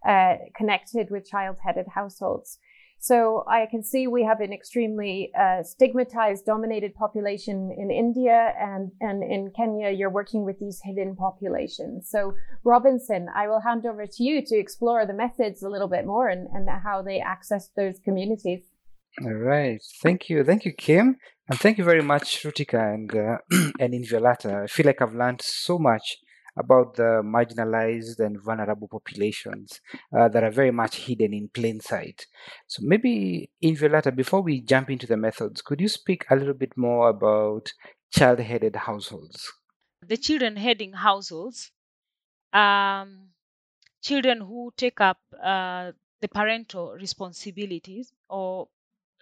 uh, 0.07 0.35
connected 0.55 1.11
with 1.11 1.29
child-headed 1.29 1.87
households. 1.93 2.59
So 2.97 3.43
I 3.45 3.65
can 3.65 3.83
see 3.83 4.07
we 4.07 4.23
have 4.23 4.39
an 4.39 4.53
extremely 4.53 5.33
uh, 5.37 5.63
stigmatized, 5.63 6.45
dominated 6.45 6.95
population 6.95 7.75
in 7.77 7.91
India, 7.91 8.53
and, 8.57 8.93
and 9.01 9.21
in 9.21 9.51
Kenya, 9.53 9.89
you're 9.89 10.09
working 10.09 10.45
with 10.45 10.59
these 10.61 10.79
hidden 10.81 11.13
populations. 11.13 12.09
So, 12.09 12.35
Robinson, 12.63 13.27
I 13.35 13.49
will 13.49 13.59
hand 13.59 13.85
over 13.85 14.05
to 14.07 14.23
you 14.23 14.45
to 14.45 14.55
explore 14.57 15.05
the 15.05 15.13
methods 15.13 15.61
a 15.61 15.69
little 15.69 15.89
bit 15.89 16.05
more 16.05 16.29
and, 16.29 16.47
and 16.53 16.69
how 16.69 17.01
they 17.01 17.19
access 17.19 17.69
those 17.75 17.99
communities. 17.99 18.61
All 19.21 19.33
right. 19.33 19.81
Thank 20.01 20.29
you. 20.29 20.43
Thank 20.43 20.65
you, 20.65 20.73
Kim. 20.73 21.17
And 21.49 21.59
thank 21.59 21.77
you 21.77 21.83
very 21.83 22.01
much, 22.01 22.43
Rutika 22.43 22.93
and, 22.93 23.13
uh, 23.13 23.37
and 23.79 23.93
Inviolata. 23.93 24.63
I 24.63 24.67
feel 24.67 24.85
like 24.85 25.01
I've 25.01 25.15
learned 25.15 25.41
so 25.41 25.77
much 25.79 26.17
about 26.57 26.95
the 26.95 27.21
marginalized 27.23 28.19
and 28.19 28.41
vulnerable 28.41 28.87
populations 28.87 29.81
uh, 30.17 30.27
that 30.29 30.43
are 30.43 30.51
very 30.51 30.71
much 30.71 30.97
hidden 30.97 31.33
in 31.33 31.49
plain 31.49 31.79
sight. 31.79 32.27
So 32.67 32.81
maybe, 32.85 33.49
Inviolata, 33.63 34.15
before 34.15 34.41
we 34.41 34.61
jump 34.61 34.89
into 34.89 35.07
the 35.07 35.17
methods, 35.17 35.61
could 35.61 35.81
you 35.81 35.87
speak 35.87 36.25
a 36.29 36.35
little 36.35 36.53
bit 36.53 36.77
more 36.77 37.09
about 37.09 37.71
child-headed 38.11 38.75
households? 38.75 39.51
The 40.05 40.17
children-heading 40.17 40.93
households, 40.93 41.71
um, 42.53 43.29
children 44.01 44.41
who 44.41 44.71
take 44.77 45.01
up 45.01 45.19
uh, 45.43 45.91
the 46.21 46.27
parental 46.27 46.93
responsibilities 46.93 48.11
or 48.29 48.67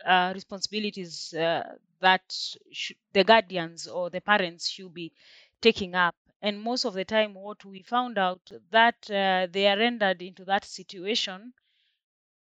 uh, 0.06 0.32
responsibilities 0.34 1.34
uh, 1.34 1.64
that 2.00 2.24
sh- 2.72 2.94
the 3.14 3.24
guardians 3.24 3.88
or 3.88 4.10
the 4.10 4.22
parents 4.22 4.70
should 4.70 4.94
be 4.94 5.14
taking 5.62 5.96
up. 5.96 6.16
And 6.42 6.62
most 6.62 6.86
of 6.86 6.94
the 6.94 7.06
time 7.06 7.34
what 7.34 7.66
we 7.66 7.82
found 7.82 8.18
out 8.18 8.52
that 8.72 9.10
uh, 9.10 9.48
they 9.52 9.68
are 9.68 9.78
rendered 9.78 10.22
into 10.22 10.46
that 10.46 10.66
situation 10.66 11.54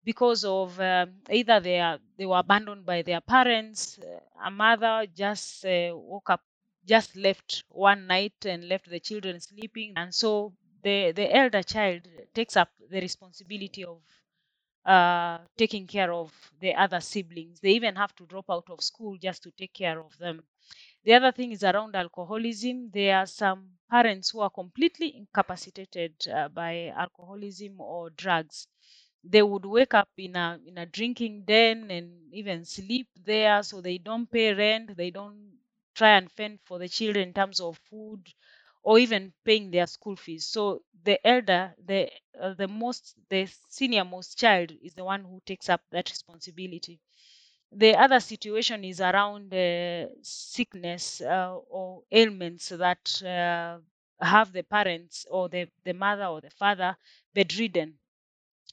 because 0.04 0.44
of 0.44 0.78
uh, 0.80 1.06
either 1.30 1.60
they 1.60 1.80
are 1.80 1.98
they 2.16 2.26
were 2.26 2.38
abandoned 2.38 2.84
by 2.86 3.02
their 3.02 3.20
parents 3.20 3.98
uh, 3.98 4.20
a 4.44 4.50
mother 4.50 5.06
just 5.14 5.64
uh, 5.66 5.90
woke 5.94 6.30
up 6.30 6.42
just 6.86 7.16
left 7.16 7.64
one 7.68 8.06
night 8.06 8.38
and 8.46 8.68
left 8.68 8.88
the 8.88 9.00
children 9.00 9.40
sleeping. 9.40 9.92
And 9.96 10.14
so 10.14 10.54
the 10.82 11.12
the 11.12 11.34
elder 11.34 11.62
child 11.62 12.02
takes 12.34 12.56
up 12.56 12.70
the 12.90 13.00
responsibility 13.00 13.84
of 13.84 14.00
uh, 14.86 15.38
taking 15.58 15.86
care 15.86 16.12
of 16.12 16.32
the 16.60 16.74
other 16.74 17.00
siblings 17.00 17.60
they 17.60 17.72
even 17.72 17.96
have 17.96 18.14
to 18.16 18.26
drop 18.26 18.46
out 18.50 18.68
of 18.70 18.82
school 18.82 19.16
just 19.18 19.42
to 19.42 19.50
take 19.52 19.72
care 19.74 20.00
of 20.00 20.16
them 20.18 20.42
the 21.04 21.14
other 21.14 21.32
thing 21.32 21.52
is 21.52 21.64
around 21.64 21.94
alcoholism. 21.96 22.90
There 22.92 23.16
are 23.16 23.26
some 23.26 23.78
parents 23.90 24.30
who 24.30 24.40
are 24.40 24.50
completely 24.50 25.16
incapacitated 25.16 26.14
uh, 26.28 26.48
by 26.48 26.88
alcoholism 26.88 27.80
or 27.80 28.10
drugs. 28.10 28.66
They 29.24 29.42
would 29.42 29.64
wake 29.64 29.94
up 29.94 30.10
in 30.18 30.36
a 30.36 30.60
in 30.66 30.78
a 30.78 30.86
drinking 30.86 31.44
den 31.46 31.90
and 31.90 32.32
even 32.34 32.64
sleep 32.64 33.08
there, 33.16 33.62
so 33.62 33.80
they 33.80 33.98
don't 33.98 34.30
pay 34.30 34.52
rent. 34.54 34.96
They 34.96 35.10
don't 35.10 35.58
try 35.94 36.16
and 36.18 36.30
fend 36.30 36.60
for 36.64 36.78
the 36.78 36.88
children 36.88 37.28
in 37.28 37.34
terms 37.34 37.60
of 37.60 37.78
food 37.90 38.28
or 38.86 38.98
even 39.00 39.34
paying 39.44 39.70
their 39.70 39.86
school 39.88 40.16
fees. 40.16 40.46
So 40.46 40.82
the 41.08 41.16
elder, 41.26 41.74
the 41.90 42.00
uh, 42.40 42.54
the 42.54 42.68
most, 42.68 43.14
the 43.30 43.42
senior 43.68 44.04
most 44.04 44.38
child 44.38 44.72
is 44.82 44.94
the 44.94 45.04
one 45.04 45.24
who 45.24 45.40
takes 45.46 45.68
up 45.68 45.82
that 45.92 46.10
responsibility. 46.10 47.00
The 47.72 47.94
other 47.96 48.20
situation 48.20 48.84
is 48.84 49.00
around 49.00 49.54
uh, 49.54 50.06
sickness 50.22 51.20
uh, 51.20 51.56
or 51.78 52.02
ailments 52.10 52.68
that 52.70 53.22
uh, 53.22 53.78
have 54.24 54.52
the 54.52 54.64
parents 54.64 55.26
or 55.30 55.48
the, 55.48 55.68
the 55.84 55.94
mother 55.94 56.26
or 56.26 56.40
the 56.40 56.50
father 56.50 56.96
bedridden. 57.34 57.98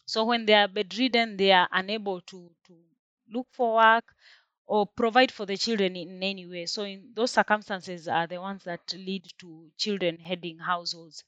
So 0.06 0.24
when 0.26 0.46
they 0.46 0.54
are 0.54 0.70
bedridden, 0.70 1.36
they 1.38 1.52
are 1.52 1.68
unable 1.72 2.22
to, 2.22 2.56
to 2.68 2.74
look 3.30 3.48
for 3.52 3.76
work 3.76 4.16
or 4.66 4.88
provide 4.88 5.32
for 5.32 5.46
the 5.46 5.58
children 5.58 5.96
in 5.96 6.24
any 6.24 6.46
way. 6.48 6.66
So 6.66 6.84
in 6.84 7.12
those 7.14 7.32
circumstances 7.32 8.08
are 8.08 8.28
the 8.28 8.40
ones 8.40 8.64
that 8.64 8.94
lead 8.96 9.26
to 9.40 9.70
children 9.78 10.20
heading 10.20 10.58
households. 10.60 11.24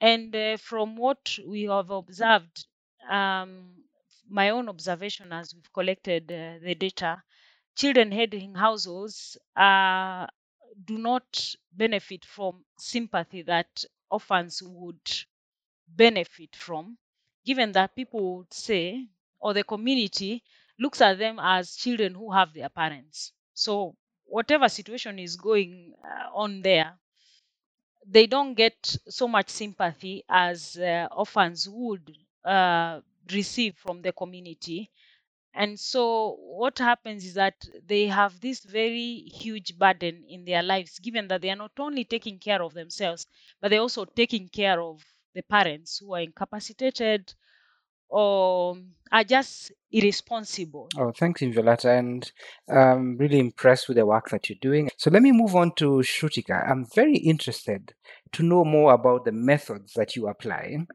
And 0.00 0.34
uh, 0.34 0.56
from 0.56 0.96
what 0.96 1.38
we 1.46 1.64
have 1.64 1.90
observed, 1.90 2.66
um, 3.08 3.74
my 4.28 4.50
own 4.50 4.68
observation 4.68 5.32
as 5.32 5.54
we've 5.54 5.72
collected 5.72 6.30
uh, 6.32 6.64
the 6.64 6.74
data, 6.74 7.22
children 7.76 8.10
heading 8.10 8.54
households 8.54 9.36
uh, 9.56 10.26
do 10.84 10.98
not 10.98 11.54
benefit 11.72 12.24
from 12.24 12.64
sympathy 12.78 13.42
that 13.42 13.84
orphans 14.10 14.62
would 14.62 15.24
benefit 15.88 16.54
from, 16.56 16.98
given 17.44 17.72
that 17.72 17.94
people 17.94 18.38
would 18.38 18.52
say, 18.52 19.06
or 19.40 19.54
the 19.54 19.64
community 19.64 20.42
looks 20.78 21.00
at 21.00 21.18
them 21.18 21.38
as 21.40 21.76
children 21.76 22.14
who 22.14 22.32
have 22.32 22.52
their 22.54 22.68
parents. 22.68 23.32
So, 23.54 23.96
whatever 24.24 24.68
situation 24.68 25.18
is 25.18 25.36
going 25.36 25.94
uh, 26.04 26.30
on 26.34 26.62
there, 26.62 26.98
they 28.06 28.26
don't 28.26 28.54
get 28.54 28.96
so 29.08 29.26
much 29.28 29.48
sympathy 29.50 30.24
as 30.28 30.76
uh, 30.76 31.08
orphans 31.12 31.68
would 31.68 32.16
uh, 32.44 33.00
receive 33.32 33.76
from 33.76 34.02
the 34.02 34.12
community. 34.12 34.90
And 35.54 35.78
so, 35.80 36.36
what 36.40 36.78
happens 36.78 37.24
is 37.26 37.34
that 37.34 37.56
they 37.86 38.06
have 38.08 38.40
this 38.40 38.64
very 38.64 39.24
huge 39.34 39.78
burden 39.78 40.24
in 40.28 40.44
their 40.44 40.62
lives, 40.62 40.98
given 41.00 41.28
that 41.28 41.42
they 41.42 41.50
are 41.50 41.56
not 41.56 41.72
only 41.78 42.04
taking 42.04 42.38
care 42.38 42.62
of 42.62 42.74
themselves, 42.74 43.26
but 43.60 43.70
they're 43.70 43.80
also 43.80 44.04
taking 44.06 44.48
care 44.48 44.80
of 44.82 45.04
the 45.34 45.42
parents 45.42 45.98
who 45.98 46.14
are 46.14 46.22
incapacitated 46.22 47.34
or 48.14 48.76
are 49.10 49.24
just 49.24 49.72
irresponsible. 49.90 50.88
Oh, 50.96 51.10
thanks, 51.10 51.40
Inviolata, 51.42 51.98
and 51.98 52.30
I'm 52.68 53.16
really 53.16 53.40
impressed 53.40 53.88
with 53.88 53.96
the 53.96 54.06
work 54.06 54.30
that 54.30 54.48
you're 54.48 54.58
doing. 54.60 54.88
So 54.98 55.10
let 55.10 55.22
me 55.22 55.32
move 55.32 55.56
on 55.56 55.74
to 55.76 56.02
Shrutika. 56.02 56.70
I'm 56.70 56.86
very 56.94 57.16
interested 57.16 57.92
to 58.32 58.42
know 58.44 58.64
more 58.64 58.94
about 58.94 59.24
the 59.24 59.32
methods 59.32 59.94
that 59.94 60.14
you 60.14 60.28
apply. 60.28 60.86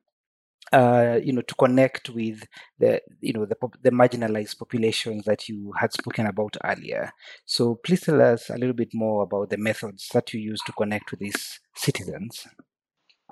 Uh, 0.72 1.20
you 1.24 1.34
know, 1.34 1.42
to 1.42 1.56
connect 1.56 2.12
with 2.12 2.44
the, 2.78 3.02
you 3.22 3.34
know, 3.34 3.44
the, 3.44 3.56
the 3.82 3.90
marginalized 3.90 4.60
populations 4.60 5.26
that 5.26 5.50
you 5.50 5.74
had 5.80 5.92
spoken 5.92 6.28
about 6.28 6.56
earlier. 6.64 7.12
So 7.46 7.80
please 7.84 8.02
tell 8.02 8.22
us 8.22 8.52
a 8.52 8.58
little 8.58 8.76
bit 8.76 8.90
more 8.94 9.24
about 9.24 9.50
the 9.50 9.58
methods 9.58 10.10
that 10.14 10.32
you 10.32 10.40
use 10.40 10.60
to 10.68 10.72
connect 10.74 11.10
with 11.10 11.22
these 11.22 11.60
citizens. 11.76 12.46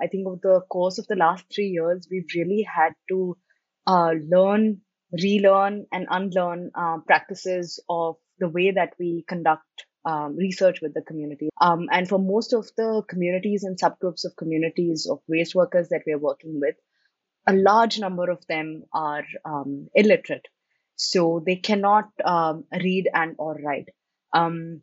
I 0.01 0.08
think 0.08 0.25
over 0.25 0.39
the 0.41 0.62
course 0.67 0.98
of 0.98 1.06
the 1.08 1.15
last 1.15 1.46
three 1.53 1.67
years, 1.67 2.08
we've 2.10 2.25
really 2.36 2.63
had 2.63 2.94
to 3.10 3.38
uh, 3.88 4.12
learn, 4.29 4.82
relearn, 5.12 5.86
and 5.91 6.08
unlearn 6.10 6.72
uh, 6.75 6.98
practices 7.08 7.84
of 7.89 8.15
the 8.39 8.50
way 8.50 8.72
that 8.72 8.94
we 9.00 9.24
conduct 9.27 9.63
um, 10.06 10.36
research 10.36 10.79
with 10.82 10.94
the 10.94 11.01
community. 11.01 11.50
Um, 11.60 11.88
and 11.91 12.08
for 12.08 12.20
most 12.20 12.53
of 12.53 12.70
the 12.77 13.03
communities 13.10 13.63
and 13.63 13.79
subgroups 13.79 14.25
of 14.25 14.36
communities 14.38 15.08
of 15.10 15.20
waste 15.27 15.56
workers 15.56 15.89
that 15.89 16.03
we're 16.06 16.20
working 16.20 16.60
with, 16.62 16.75
a 17.48 17.53
large 17.53 18.00
number 18.00 18.29
of 18.29 18.46
them 18.48 18.84
are 18.94 19.24
um, 19.46 19.88
illiterate, 19.96 20.48
so 20.96 21.41
they 21.46 21.56
cannot 21.56 22.10
um, 22.24 22.66
read 22.74 23.09
and 23.14 23.35
or 23.38 23.55
write. 23.64 23.90
Um, 24.33 24.81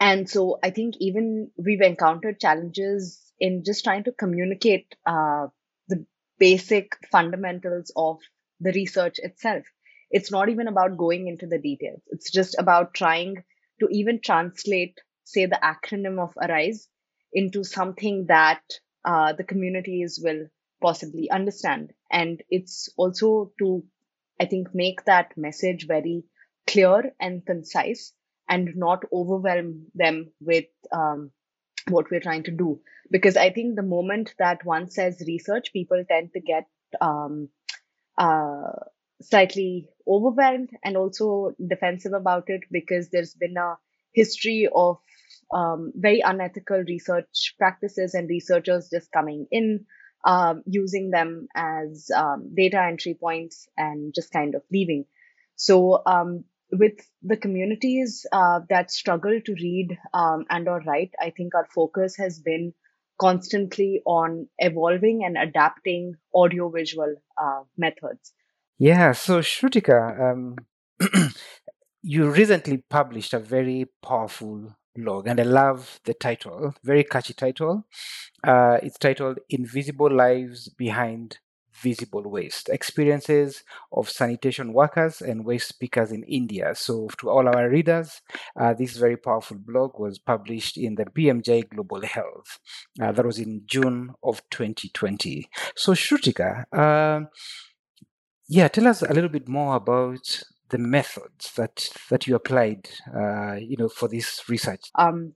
and 0.00 0.30
so 0.30 0.58
I 0.62 0.70
think 0.70 0.94
even 1.00 1.50
we've 1.56 1.80
encountered 1.80 2.40
challenges 2.40 3.20
in 3.40 3.64
just 3.64 3.82
trying 3.84 4.04
to 4.04 4.12
communicate 4.12 4.94
uh, 5.04 5.48
the 5.88 6.06
basic 6.38 6.96
fundamentals 7.10 7.92
of 7.96 8.18
the 8.60 8.72
research 8.72 9.16
itself. 9.18 9.64
It's 10.10 10.30
not 10.30 10.48
even 10.48 10.68
about 10.68 10.96
going 10.96 11.28
into 11.28 11.46
the 11.46 11.58
details. 11.58 12.00
It's 12.08 12.30
just 12.30 12.56
about 12.58 12.94
trying 12.94 13.44
to 13.80 13.88
even 13.90 14.20
translate, 14.20 14.98
say, 15.24 15.46
the 15.46 15.60
acronym 15.62 16.18
of 16.18 16.34
ARISE 16.36 16.88
into 17.32 17.62
something 17.64 18.26
that 18.28 18.62
uh, 19.04 19.32
the 19.34 19.44
communities 19.44 20.18
will 20.22 20.46
possibly 20.80 21.30
understand. 21.30 21.92
And 22.10 22.42
it's 22.50 22.88
also 22.96 23.52
to, 23.58 23.84
I 24.40 24.46
think, 24.46 24.74
make 24.74 25.04
that 25.04 25.36
message 25.36 25.86
very 25.86 26.24
clear 26.66 27.12
and 27.20 27.44
concise 27.44 28.12
and 28.48 28.76
not 28.76 29.04
overwhelm 29.12 29.86
them 29.94 30.32
with 30.40 30.66
um, 30.90 31.30
what 31.88 32.10
we're 32.10 32.20
trying 32.20 32.44
to 32.44 32.50
do. 32.50 32.80
Because 33.10 33.36
I 33.36 33.50
think 33.50 33.76
the 33.76 33.82
moment 33.82 34.34
that 34.38 34.64
one 34.64 34.90
says 34.90 35.22
research, 35.26 35.72
people 35.72 36.02
tend 36.08 36.30
to 36.32 36.40
get 36.40 36.66
um, 37.00 37.48
uh, 38.18 38.72
slightly 39.22 39.88
overwhelmed 40.08 40.70
and 40.84 40.96
also 40.96 41.52
defensive 41.68 42.12
about 42.12 42.44
it 42.48 42.62
because 42.70 43.10
there's 43.10 43.34
been 43.34 43.56
a 43.56 43.76
history 44.12 44.68
of 44.74 44.98
um, 45.52 45.92
very 45.96 46.20
unethical 46.20 46.84
research 46.86 47.54
practices 47.58 48.14
and 48.14 48.28
researchers 48.28 48.90
just 48.90 49.10
coming 49.12 49.46
in 49.50 49.86
um, 50.24 50.62
using 50.66 51.10
them 51.10 51.48
as 51.54 52.10
um, 52.14 52.50
data 52.54 52.82
entry 52.82 53.14
points 53.14 53.68
and 53.76 54.14
just 54.14 54.32
kind 54.32 54.54
of 54.54 54.62
leaving. 54.70 55.06
So 55.56 56.02
um, 56.06 56.44
with 56.72 56.98
the 57.22 57.36
communities 57.36 58.26
uh, 58.32 58.60
that 58.68 58.90
struggle 58.90 59.40
to 59.44 59.54
read 59.54 59.98
um, 60.12 60.44
and 60.50 60.68
or 60.68 60.80
write, 60.80 61.14
I 61.20 61.30
think 61.30 61.54
our 61.54 61.66
focus 61.74 62.16
has 62.16 62.40
been 62.40 62.74
constantly 63.18 64.02
on 64.06 64.48
evolving 64.58 65.24
and 65.24 65.36
adapting 65.36 66.14
audiovisual 66.34 67.14
uh, 67.40 67.62
methods. 67.76 68.32
Yeah, 68.78 69.12
so 69.12 69.40
Shrutika, 69.40 70.32
um, 70.32 70.56
you 72.02 72.30
recently 72.30 72.84
published 72.88 73.34
a 73.34 73.38
very 73.38 73.86
powerful 74.02 74.76
blog, 74.94 75.26
and 75.26 75.40
I 75.40 75.44
love 75.44 76.00
the 76.04 76.14
title, 76.14 76.74
very 76.84 77.04
catchy 77.04 77.34
title. 77.34 77.84
Uh, 78.44 78.78
it's 78.82 78.98
titled 78.98 79.40
Invisible 79.50 80.10
Lives 80.10 80.68
Behind 80.68 81.38
Visible 81.82 82.22
Waste 82.28 82.68
Experiences 82.68 83.62
of 83.92 84.08
Sanitation 84.10 84.72
Workers 84.72 85.20
and 85.20 85.44
Waste 85.44 85.78
Pickers 85.80 86.12
in 86.12 86.22
India. 86.24 86.74
So, 86.74 87.08
to 87.18 87.30
all 87.30 87.48
our 87.48 87.68
readers, 87.68 88.20
uh, 88.58 88.74
this 88.74 88.96
very 88.96 89.16
powerful 89.16 89.58
blog 89.58 89.98
was 89.98 90.18
published 90.18 90.76
in 90.76 90.96
the 90.96 91.04
BMJ 91.06 91.68
Global 91.68 92.02
Health. 92.02 92.58
Uh, 93.00 93.12
that 93.12 93.24
was 93.24 93.38
in 93.38 93.62
June 93.66 94.14
of 94.22 94.42
2020. 94.50 95.48
So, 95.76 95.92
Shrutika, 95.92 96.64
uh, 96.72 97.26
yeah, 98.48 98.68
tell 98.68 98.86
us 98.88 99.02
a 99.02 99.12
little 99.12 99.30
bit 99.30 99.48
more 99.48 99.76
about 99.76 100.42
the 100.70 100.78
methods 100.78 101.52
that 101.56 101.88
that 102.10 102.26
you 102.26 102.34
applied, 102.34 102.88
uh, 103.14 103.54
you 103.54 103.76
know, 103.76 103.88
for 103.88 104.08
this 104.08 104.42
research. 104.48 104.90
Um, 104.94 105.34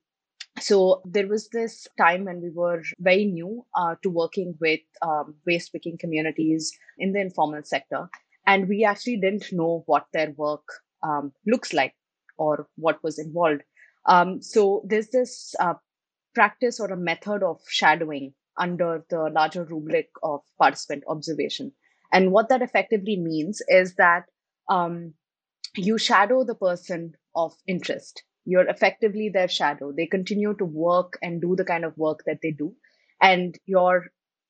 so 0.61 1.03
there 1.05 1.27
was 1.27 1.49
this 1.49 1.89
time 1.99 2.25
when 2.25 2.41
we 2.41 2.51
were 2.51 2.83
very 2.99 3.25
new 3.25 3.65
uh, 3.75 3.95
to 4.03 4.11
working 4.11 4.55
with 4.61 4.81
um, 5.01 5.35
waste 5.47 5.73
picking 5.73 5.99
communities 5.99 6.73
in 6.99 7.13
the 7.13 7.21
informal 7.21 7.63
sector, 7.65 8.09
and 8.47 8.69
we 8.69 8.85
actually 8.85 9.17
didn't 9.17 9.53
know 9.53 9.83
what 9.87 10.07
their 10.13 10.33
work 10.33 10.65
um, 11.03 11.33
looks 11.47 11.73
like 11.73 11.95
or 12.37 12.69
what 12.77 13.03
was 13.03 13.19
involved. 13.19 13.63
Um, 14.07 14.43
so 14.43 14.83
there's 14.87 15.09
this 15.09 15.55
uh, 15.61 15.75
practice 16.35 16.81
or 16.81 16.87
a 16.87 16.97
method 16.97 17.43
of 17.43 17.61
shadowing 17.69 18.35
under 18.59 19.05
the 19.09 19.31
larger 19.31 19.65
rubric 19.65 20.11
of 20.23 20.41
participant 20.59 21.05
observation. 21.09 21.73
And 22.13 22.33
what 22.33 22.49
that 22.51 22.63
effectively 22.63 23.17
means 23.17 23.63
is 23.69 23.95
that 23.95 24.25
um, 24.69 25.15
you 25.77 25.99
shadow 25.99 26.45
the 26.45 26.55
person 26.55 27.15
of 27.35 27.55
interest. 27.67 28.23
You're 28.45 28.69
effectively 28.69 29.29
their 29.29 29.49
shadow. 29.49 29.93
They 29.93 30.07
continue 30.07 30.55
to 30.55 30.65
work 30.65 31.19
and 31.23 31.41
do 31.41 31.55
the 31.57 31.65
kind 31.65 31.85
of 31.85 31.97
work 31.97 32.21
that 32.27 32.39
they 32.43 32.51
do. 32.51 32.75
And 33.21 33.57
your 33.67 34.07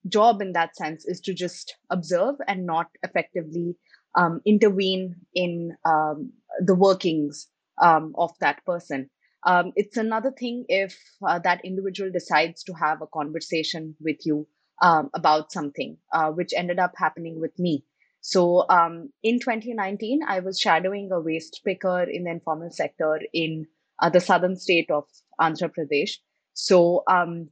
job 0.09 0.41
in 0.43 0.53
that 0.53 0.77
sense 0.77 1.05
is 1.05 1.21
to 1.21 1.35
just 1.35 1.77
observe 1.91 2.37
and 2.49 2.67
not 2.67 2.89
effectively 3.03 3.77
um, 4.17 4.41
intervene 4.45 5.17
in 5.35 5.77
um, 5.85 6.33
the 6.61 6.75
workings 6.75 7.49
um, 7.81 8.15
of 8.17 8.31
that 8.41 8.65
person. 8.65 9.11
Um, 9.45 9.73
it's 9.75 9.97
another 9.97 10.31
thing 10.31 10.65
if 10.69 10.99
uh, 11.27 11.39
that 11.41 11.65
individual 11.65 12.11
decides 12.11 12.63
to 12.65 12.73
have 12.75 13.03
a 13.03 13.07
conversation 13.07 13.97
with 14.01 14.25
you 14.25 14.47
um, 14.83 15.11
about 15.15 15.53
something, 15.53 15.97
uh, 16.13 16.31
which 16.31 16.53
ended 16.57 16.79
up 16.79 16.93
happening 16.97 17.41
with 17.41 17.59
me. 17.59 17.85
So 18.21 18.67
um, 18.69 19.11
in 19.25 19.41
2019, 19.41 20.21
I 20.27 20.41
was 20.41 20.61
shadowing 20.61 21.11
a 21.11 21.21
waste 21.21 21.61
picker 21.65 22.05
in 22.05 22.25
the 22.25 22.31
informal 22.31 22.71
sector 22.71 23.21
in 23.33 23.67
uh, 24.03 24.11
the 24.11 24.21
southern 24.21 24.57
state 24.57 24.91
of 24.91 25.05
Andhra 25.41 25.73
Pradesh. 25.75 26.19
So 26.55 27.05
um, 27.09 27.49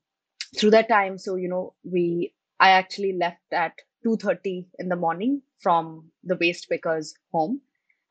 through 0.58 0.72
that 0.72 0.88
time, 0.88 1.16
so 1.18 1.36
you 1.36 1.48
know, 1.48 1.74
we 1.84 2.34
I 2.58 2.70
actually 2.70 3.14
left 3.14 3.52
at 3.52 3.72
2:30 4.04 4.66
in 4.78 4.88
the 4.88 4.96
morning 4.96 5.42
from 5.60 6.10
the 6.24 6.36
waste 6.36 6.68
picker's 6.68 7.14
home, 7.32 7.60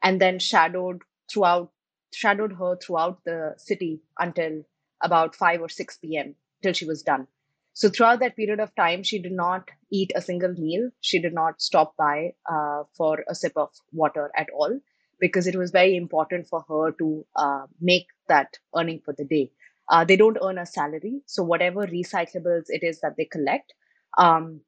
and 0.01 0.21
then 0.21 0.39
shadowed 0.39 1.01
throughout 1.31 1.71
shadowed 2.13 2.53
her 2.53 2.77
throughout 2.77 3.23
the 3.25 3.53
city 3.57 4.01
until 4.17 4.63
about 5.01 5.35
5 5.35 5.61
or 5.61 5.69
6 5.69 5.97
p.m. 5.97 6.35
till 6.63 6.73
she 6.73 6.85
was 6.85 7.03
done. 7.03 7.27
So 7.73 7.89
throughout 7.89 8.19
that 8.21 8.35
period 8.35 8.59
of 8.59 8.75
time, 8.75 9.03
she 9.03 9.19
did 9.19 9.31
not 9.31 9.69
eat 9.91 10.11
a 10.15 10.21
single 10.21 10.53
meal. 10.53 10.89
She 11.01 11.19
did 11.19 11.33
not 11.33 11.61
stop 11.61 11.95
by 11.95 12.33
uh, 12.51 12.83
for 12.97 13.23
a 13.29 13.35
sip 13.35 13.53
of 13.55 13.69
water 13.93 14.31
at 14.35 14.47
all 14.53 14.79
because 15.19 15.47
it 15.47 15.55
was 15.55 15.71
very 15.71 15.95
important 15.95 16.47
for 16.47 16.63
her 16.67 16.91
to 16.99 17.25
uh, 17.35 17.65
make 17.81 18.07
that 18.27 18.57
earning 18.75 19.01
for 19.03 19.13
the 19.17 19.25
day. 19.25 19.51
Uh, 19.89 20.03
they 20.05 20.15
don't 20.15 20.37
earn 20.43 20.57
a 20.57 20.65
salary, 20.65 21.21
so 21.25 21.43
whatever 21.43 21.87
recyclables 21.87 22.65
it 22.67 22.83
is 22.83 23.01
that 23.01 23.15
they 23.17 23.25
collect, 23.25 23.73
um, 24.17 24.61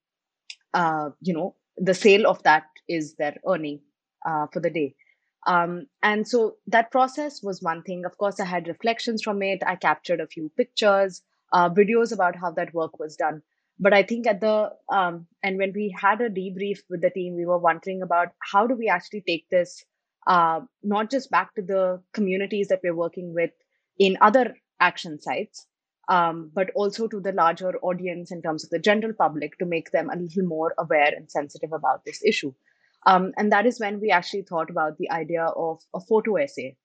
uh, 0.73 1.09
you 1.21 1.33
know, 1.33 1.55
the 1.77 1.93
sale 1.93 2.25
of 2.27 2.41
that 2.43 2.63
is 2.87 3.15
their 3.15 3.35
earning 3.47 3.79
uh, 4.25 4.47
for 4.51 4.59
the 4.59 4.69
day. 4.69 4.95
Um, 5.47 5.87
and 6.03 6.27
so 6.27 6.55
that 6.67 6.91
process 6.91 7.41
was 7.41 7.61
one 7.61 7.81
thing. 7.83 8.05
Of 8.05 8.17
course, 8.17 8.39
I 8.39 8.45
had 8.45 8.67
reflections 8.67 9.23
from 9.23 9.41
it. 9.41 9.63
I 9.65 9.75
captured 9.75 10.19
a 10.19 10.27
few 10.27 10.51
pictures, 10.55 11.21
uh, 11.53 11.69
videos 11.69 12.13
about 12.13 12.35
how 12.35 12.51
that 12.51 12.73
work 12.73 12.99
was 12.99 13.15
done. 13.15 13.41
But 13.79 13.93
I 13.93 14.03
think 14.03 14.27
at 14.27 14.41
the 14.41 14.71
um, 14.89 15.25
and 15.41 15.57
when 15.57 15.73
we 15.73 15.95
had 15.99 16.21
a 16.21 16.29
debrief 16.29 16.79
with 16.89 17.01
the 17.01 17.09
team, 17.09 17.35
we 17.35 17.45
were 17.45 17.57
wondering 17.57 18.03
about 18.03 18.29
how 18.51 18.67
do 18.67 18.75
we 18.75 18.87
actually 18.87 19.21
take 19.21 19.49
this 19.49 19.83
uh, 20.31 20.61
not 20.81 21.11
just 21.11 21.29
back 21.29 21.53
to 21.55 21.61
the 21.61 22.01
communities 22.13 22.69
that 22.69 22.79
we're 22.83 22.95
working 23.03 23.33
with 23.33 23.51
in 23.99 24.17
other 24.21 24.55
action 24.79 25.19
sites, 25.21 25.65
um, 26.07 26.51
but 26.53 26.69
also 26.73 27.07
to 27.07 27.19
the 27.19 27.33
larger 27.33 27.73
audience 27.89 28.31
in 28.31 28.41
terms 28.41 28.63
of 28.63 28.69
the 28.69 28.79
general 28.79 29.13
public 29.13 29.57
to 29.57 29.65
make 29.65 29.91
them 29.91 30.09
a 30.09 30.15
little 30.15 30.45
more 30.45 30.73
aware 30.77 31.11
and 31.17 31.29
sensitive 31.29 31.73
about 31.73 32.05
this 32.05 32.23
issue. 32.25 32.53
Um, 33.05 33.33
and 33.37 33.51
that 33.51 33.65
is 33.65 33.79
when 33.79 33.99
we 33.99 34.11
actually 34.11 34.43
thought 34.43 34.69
about 34.69 34.97
the 34.97 35.11
idea 35.11 35.43
of 35.43 35.81
a 35.93 35.99
photo 35.99 36.37
essay. 36.37 36.77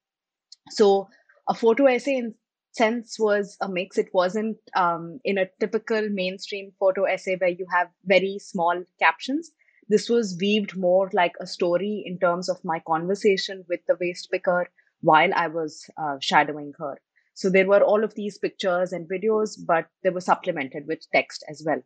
So 0.70 1.08
a 1.48 1.54
photo 1.54 1.86
essay 1.86 2.16
in 2.16 2.34
sense 2.72 3.16
was 3.16 3.56
a 3.60 3.68
mix. 3.68 3.96
It 3.96 4.08
wasn't 4.12 4.56
um, 4.74 5.20
in 5.24 5.38
a 5.38 5.48
typical 5.60 6.08
mainstream 6.10 6.72
photo 6.80 7.04
essay 7.04 7.36
where 7.36 7.50
you 7.50 7.66
have 7.72 7.88
very 8.04 8.38
small 8.40 8.82
captions. 8.98 9.52
This 9.88 10.08
was 10.08 10.36
weaved 10.40 10.76
more 10.76 11.10
like 11.12 11.34
a 11.40 11.46
story 11.46 12.02
in 12.04 12.18
terms 12.18 12.48
of 12.48 12.64
my 12.64 12.80
conversation 12.86 13.64
with 13.68 13.80
the 13.86 13.96
waste 14.00 14.30
picker 14.30 14.68
while 15.00 15.30
I 15.34 15.48
was 15.48 15.88
uh, 15.96 16.16
shadowing 16.20 16.72
her. 16.78 16.96
So 17.34 17.50
there 17.50 17.66
were 17.66 17.82
all 17.82 18.02
of 18.02 18.14
these 18.14 18.38
pictures 18.38 18.92
and 18.92 19.08
videos, 19.08 19.56
but 19.64 19.86
they 20.02 20.10
were 20.10 20.20
supplemented 20.20 20.86
with 20.86 21.10
text 21.12 21.44
as 21.48 21.62
well. 21.64 21.82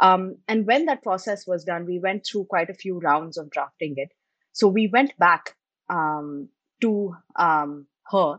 Um, 0.00 0.36
and 0.48 0.66
when 0.66 0.86
that 0.86 1.02
process 1.02 1.46
was 1.46 1.64
done, 1.64 1.86
we 1.86 1.98
went 1.98 2.26
through 2.26 2.46
quite 2.46 2.70
a 2.70 2.74
few 2.74 2.98
rounds 2.98 3.38
of 3.38 3.50
drafting 3.50 3.94
it. 3.96 4.10
So 4.52 4.68
we 4.68 4.88
went 4.88 5.16
back 5.18 5.54
um, 5.88 6.48
to 6.80 7.14
um, 7.36 7.86
her 8.10 8.38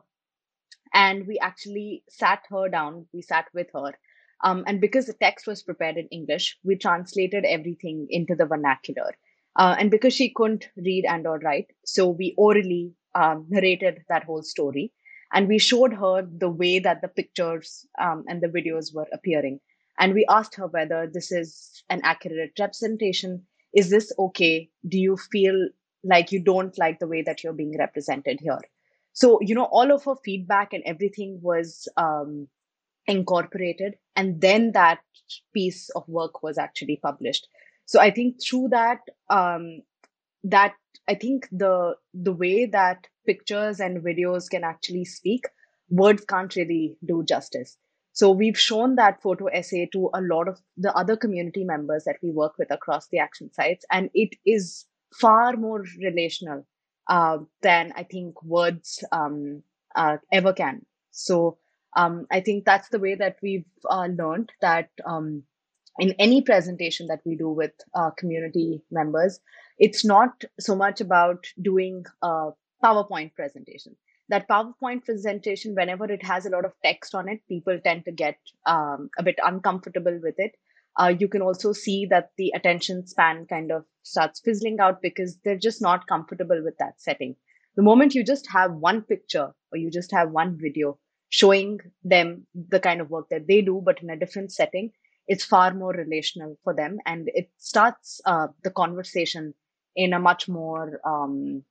and 0.93 1.27
we 1.27 1.39
actually 1.39 2.03
sat 2.09 2.43
her 2.49 2.67
down. 2.69 3.07
We 3.13 3.21
sat 3.21 3.45
with 3.53 3.67
her. 3.73 3.93
Um, 4.43 4.63
and 4.67 4.79
because 4.79 5.05
the 5.05 5.13
text 5.13 5.47
was 5.47 5.63
prepared 5.63 5.97
in 5.97 6.07
English, 6.07 6.57
we 6.63 6.75
translated 6.75 7.45
everything 7.45 8.07
into 8.09 8.35
the 8.35 8.45
vernacular. 8.45 9.15
Uh, 9.55 9.75
and 9.77 9.91
because 9.91 10.13
she 10.13 10.33
couldn't 10.33 10.69
read 10.77 11.05
and 11.05 11.27
or 11.27 11.39
write, 11.39 11.71
so 11.85 12.07
we 12.07 12.33
orally 12.37 12.93
um, 13.15 13.45
narrated 13.49 14.03
that 14.07 14.23
whole 14.23 14.43
story. 14.43 14.93
And 15.33 15.47
we 15.47 15.59
showed 15.59 15.93
her 15.93 16.27
the 16.37 16.49
way 16.49 16.79
that 16.79 17.01
the 17.01 17.07
pictures 17.07 17.85
um, 17.99 18.23
and 18.27 18.41
the 18.41 18.47
videos 18.47 18.93
were 18.93 19.07
appearing 19.11 19.59
and 19.99 20.13
we 20.13 20.25
asked 20.29 20.55
her 20.55 20.67
whether 20.67 21.07
this 21.13 21.31
is 21.31 21.83
an 21.89 22.01
accurate 22.03 22.53
representation 22.57 23.43
is 23.73 23.89
this 23.89 24.11
okay 24.17 24.69
do 24.87 24.97
you 24.97 25.17
feel 25.17 25.69
like 26.03 26.31
you 26.31 26.41
don't 26.41 26.77
like 26.77 26.97
the 26.99 27.07
way 27.07 27.21
that 27.21 27.43
you're 27.43 27.53
being 27.61 27.77
represented 27.77 28.39
here 28.41 28.61
so 29.13 29.39
you 29.41 29.53
know 29.53 29.65
all 29.65 29.91
of 29.91 30.03
her 30.05 30.15
feedback 30.23 30.73
and 30.73 30.83
everything 30.85 31.37
was 31.41 31.87
um, 31.97 32.47
incorporated 33.09 33.95
and 34.15 34.41
then 34.41 34.71
that 34.73 34.99
piece 35.53 35.89
of 35.95 36.07
work 36.07 36.41
was 36.43 36.57
actually 36.57 36.99
published 37.03 37.47
so 37.85 37.99
i 37.99 38.09
think 38.09 38.41
through 38.41 38.67
that 38.69 38.99
um, 39.29 39.81
that 40.43 40.73
i 41.07 41.13
think 41.13 41.47
the 41.51 41.95
the 42.13 42.33
way 42.33 42.65
that 42.65 43.07
pictures 43.25 43.79
and 43.79 44.03
videos 44.03 44.49
can 44.49 44.63
actually 44.63 45.05
speak 45.05 45.45
words 45.89 46.23
can't 46.25 46.55
really 46.55 46.95
do 47.05 47.23
justice 47.23 47.77
so 48.19 48.31
we've 48.31 48.59
shown 48.59 48.95
that 48.95 49.21
photo 49.21 49.45
essay 49.47 49.87
to 49.93 50.09
a 50.13 50.21
lot 50.21 50.49
of 50.49 50.59
the 50.75 50.93
other 50.93 51.15
community 51.15 51.63
members 51.63 52.03
that 52.03 52.17
we 52.21 52.31
work 52.31 52.57
with 52.57 52.69
across 52.69 53.07
the 53.07 53.19
action 53.19 53.49
sites, 53.53 53.85
and 53.91 54.09
it 54.13 54.35
is 54.45 54.85
far 55.13 55.55
more 55.55 55.85
relational 55.97 56.65
uh, 57.07 57.37
than 57.61 57.93
I 57.95 58.03
think 58.03 58.41
words 58.43 59.03
um, 59.13 59.63
uh, 59.95 60.17
ever 60.33 60.51
can. 60.51 60.85
So 61.11 61.59
um, 61.95 62.27
I 62.31 62.41
think 62.41 62.65
that's 62.65 62.89
the 62.89 62.99
way 62.99 63.15
that 63.15 63.37
we've 63.41 63.65
uh, 63.89 64.07
learned 64.07 64.51
that 64.61 64.89
um, 65.05 65.43
in 65.97 66.13
any 66.19 66.41
presentation 66.41 67.07
that 67.07 67.21
we 67.25 67.35
do 67.35 67.49
with 67.49 67.71
uh, 67.93 68.11
community 68.11 68.81
members, 68.91 69.39
it's 69.77 70.05
not 70.05 70.43
so 70.59 70.75
much 70.75 71.01
about 71.01 71.45
doing 71.61 72.05
a 72.21 72.49
PowerPoint 72.83 73.33
presentation 73.35 73.95
that 74.29 74.47
PowerPoint 74.47 75.03
presentation, 75.05 75.75
whenever 75.75 76.05
it 76.05 76.23
has 76.23 76.45
a 76.45 76.49
lot 76.49 76.63
of 76.63 76.73
text 76.83 77.15
on 77.15 77.27
it, 77.27 77.41
people 77.49 77.79
tend 77.83 78.05
to 78.05 78.11
get 78.11 78.37
um, 78.65 79.09
a 79.17 79.23
bit 79.23 79.39
uncomfortable 79.43 80.17
with 80.21 80.35
it. 80.37 80.55
Uh, 80.99 81.13
you 81.19 81.27
can 81.27 81.41
also 81.41 81.73
see 81.73 82.05
that 82.05 82.29
the 82.37 82.51
attention 82.55 83.05
span 83.07 83.45
kind 83.47 83.71
of 83.71 83.85
starts 84.03 84.39
fizzling 84.39 84.79
out 84.79 85.01
because 85.01 85.37
they're 85.43 85.57
just 85.57 85.81
not 85.81 86.07
comfortable 86.07 86.61
with 86.63 86.77
that 86.77 87.01
setting. 87.01 87.35
The 87.75 87.81
moment 87.81 88.13
you 88.13 88.23
just 88.23 88.47
have 88.51 88.73
one 88.73 89.01
picture 89.01 89.51
or 89.71 89.77
you 89.77 89.89
just 89.89 90.11
have 90.11 90.31
one 90.31 90.57
video 90.59 90.97
showing 91.29 91.79
them 92.03 92.45
the 92.53 92.79
kind 92.79 93.01
of 93.01 93.09
work 93.09 93.27
that 93.29 93.47
they 93.47 93.61
do, 93.61 93.81
but 93.83 94.01
in 94.01 94.09
a 94.09 94.17
different 94.17 94.51
setting, 94.51 94.91
it's 95.27 95.45
far 95.45 95.73
more 95.73 95.93
relational 95.93 96.57
for 96.63 96.73
them 96.73 96.97
and 97.05 97.29
it 97.33 97.49
starts 97.57 98.19
uh, 98.25 98.47
the 98.63 98.71
conversation 98.71 99.53
in 99.95 100.13
a 100.13 100.19
much 100.19 100.47
more 100.47 100.99
um, 101.05 101.63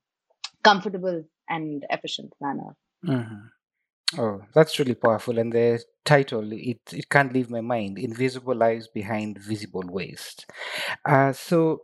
comfortable 0.63 1.23
and 1.49 1.85
efficient 1.89 2.33
manner. 2.39 2.75
Mm-hmm. 3.05 4.21
Oh, 4.21 4.41
that's 4.53 4.79
really 4.79 4.95
powerful. 4.95 5.37
And 5.37 5.53
the 5.53 5.83
title, 6.03 6.51
it, 6.51 6.79
it 6.91 7.09
can't 7.09 7.33
leave 7.33 7.49
my 7.49 7.61
mind 7.61 7.99
Invisible 7.99 8.55
Lives 8.55 8.87
Behind 8.87 9.37
Visible 9.37 9.83
Waste. 9.87 10.47
Uh, 11.07 11.31
so 11.31 11.81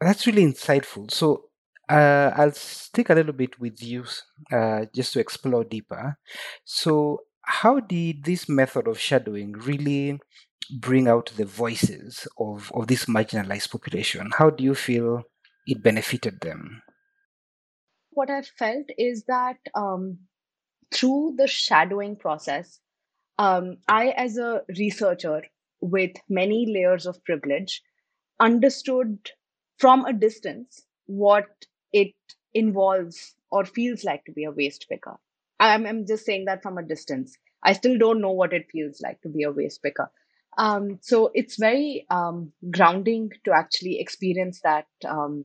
that's 0.00 0.26
really 0.26 0.44
insightful. 0.44 1.10
So 1.10 1.47
uh, 1.88 2.32
I'll 2.36 2.52
stick 2.52 3.10
a 3.10 3.14
little 3.14 3.32
bit 3.32 3.58
with 3.60 3.82
you 3.82 4.04
uh, 4.52 4.86
just 4.94 5.12
to 5.14 5.20
explore 5.20 5.64
deeper. 5.64 6.18
So, 6.64 7.20
how 7.42 7.80
did 7.80 8.24
this 8.24 8.48
method 8.48 8.86
of 8.86 8.98
shadowing 9.00 9.52
really 9.52 10.18
bring 10.80 11.08
out 11.08 11.32
the 11.36 11.46
voices 11.46 12.28
of, 12.38 12.70
of 12.74 12.88
this 12.88 13.06
marginalized 13.06 13.70
population? 13.70 14.30
How 14.36 14.50
do 14.50 14.62
you 14.64 14.74
feel 14.74 15.22
it 15.66 15.82
benefited 15.82 16.40
them? 16.40 16.82
what 18.18 18.30
I've 18.30 18.48
felt 18.58 18.86
is 18.98 19.22
that 19.28 19.58
um, 19.76 20.18
through 20.92 21.34
the 21.38 21.46
shadowing 21.46 22.16
process, 22.16 22.80
um, 23.38 23.76
I, 23.86 24.08
as 24.08 24.36
a 24.36 24.62
researcher 24.76 25.42
with 25.80 26.10
many 26.28 26.66
layers 26.68 27.06
of 27.06 27.22
privilege, 27.24 27.80
understood 28.40 29.30
from 29.78 30.04
a 30.04 30.12
distance 30.12 30.82
what 31.06 31.46
it 31.92 32.14
involves 32.54 33.34
or 33.50 33.64
feels 33.64 34.04
like 34.04 34.24
to 34.24 34.32
be 34.32 34.44
a 34.44 34.50
waste 34.50 34.86
picker. 34.88 35.16
I'm, 35.60 35.86
I'm 35.86 36.06
just 36.06 36.24
saying 36.24 36.44
that 36.46 36.62
from 36.62 36.78
a 36.78 36.82
distance. 36.82 37.36
I 37.62 37.72
still 37.72 37.98
don't 37.98 38.20
know 38.20 38.32
what 38.32 38.52
it 38.52 38.66
feels 38.70 39.00
like 39.00 39.20
to 39.22 39.28
be 39.28 39.42
a 39.42 39.50
waste 39.52 39.82
picker. 39.82 40.10
Um, 40.56 40.98
so 41.02 41.30
it's 41.34 41.56
very 41.56 42.06
um, 42.10 42.52
grounding 42.70 43.30
to 43.44 43.52
actually 43.52 44.00
experience 44.00 44.60
that 44.62 44.86
um, 45.06 45.44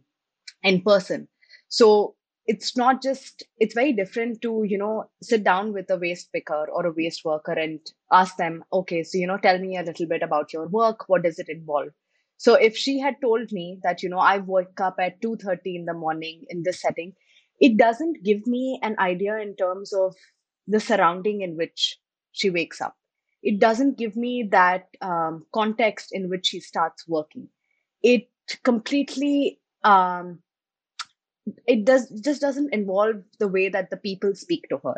in 0.64 0.82
person. 0.82 1.28
So 1.70 2.16
it's 2.46 2.76
not 2.76 3.02
just 3.02 3.44
it's 3.58 3.74
very 3.74 3.94
different 3.94 4.42
to 4.42 4.64
you 4.68 4.78
know 4.78 5.10
sit 5.22 5.44
down 5.44 5.72
with 5.74 5.90
a 5.90 5.98
waste 5.98 6.32
picker 6.34 6.68
or 6.74 6.86
a 6.86 6.92
waste 6.92 7.24
worker 7.24 7.54
and 7.54 7.80
ask 8.12 8.36
them 8.36 8.64
okay 8.74 9.02
so 9.04 9.18
you 9.18 9.26
know 9.26 9.38
tell 9.38 9.58
me 9.60 9.78
a 9.78 9.84
little 9.84 10.06
bit 10.06 10.22
about 10.22 10.52
your 10.52 10.68
work 10.68 11.08
what 11.08 11.24
does 11.24 11.40
it 11.40 11.48
involve 11.48 11.88
so 12.46 12.56
if 12.56 12.78
she 12.78 13.00
had 13.00 13.16
told 13.22 13.52
me 13.52 13.80
that 13.84 14.04
you 14.04 14.10
know 14.10 14.20
i 14.20 14.38
wake 14.40 14.82
up 14.88 14.98
at 15.00 15.22
2:30 15.22 15.76
in 15.82 15.86
the 15.86 15.94
morning 16.06 16.44
in 16.50 16.64
this 16.64 16.82
setting 16.82 17.14
it 17.60 17.78
doesn't 17.78 18.24
give 18.24 18.46
me 18.48 18.80
an 18.84 18.96
idea 19.00 19.38
in 19.38 19.56
terms 19.56 19.94
of 19.94 20.16
the 20.68 20.80
surrounding 20.80 21.42
in 21.42 21.56
which 21.58 22.00
she 22.32 22.50
wakes 22.50 22.82
up. 22.82 22.96
It 23.42 23.60
doesn't 23.60 23.98
give 23.98 24.16
me 24.16 24.50
that 24.52 24.88
um, 25.02 25.46
context 25.54 26.10
in 26.12 26.30
which 26.30 26.48
she 26.48 26.60
starts 26.60 27.08
working. 27.08 27.50
It 28.02 28.30
completely 28.64 29.60
um, 29.84 30.40
it 31.68 31.86
does 31.86 32.10
just 32.22 32.42
doesn't 32.42 32.74
involve 32.74 33.24
the 33.40 33.48
way 33.48 33.70
that 33.70 33.90
the 33.90 33.98
people 33.98 34.36
speak 34.36 34.66
to 34.70 34.78
her. 34.84 34.98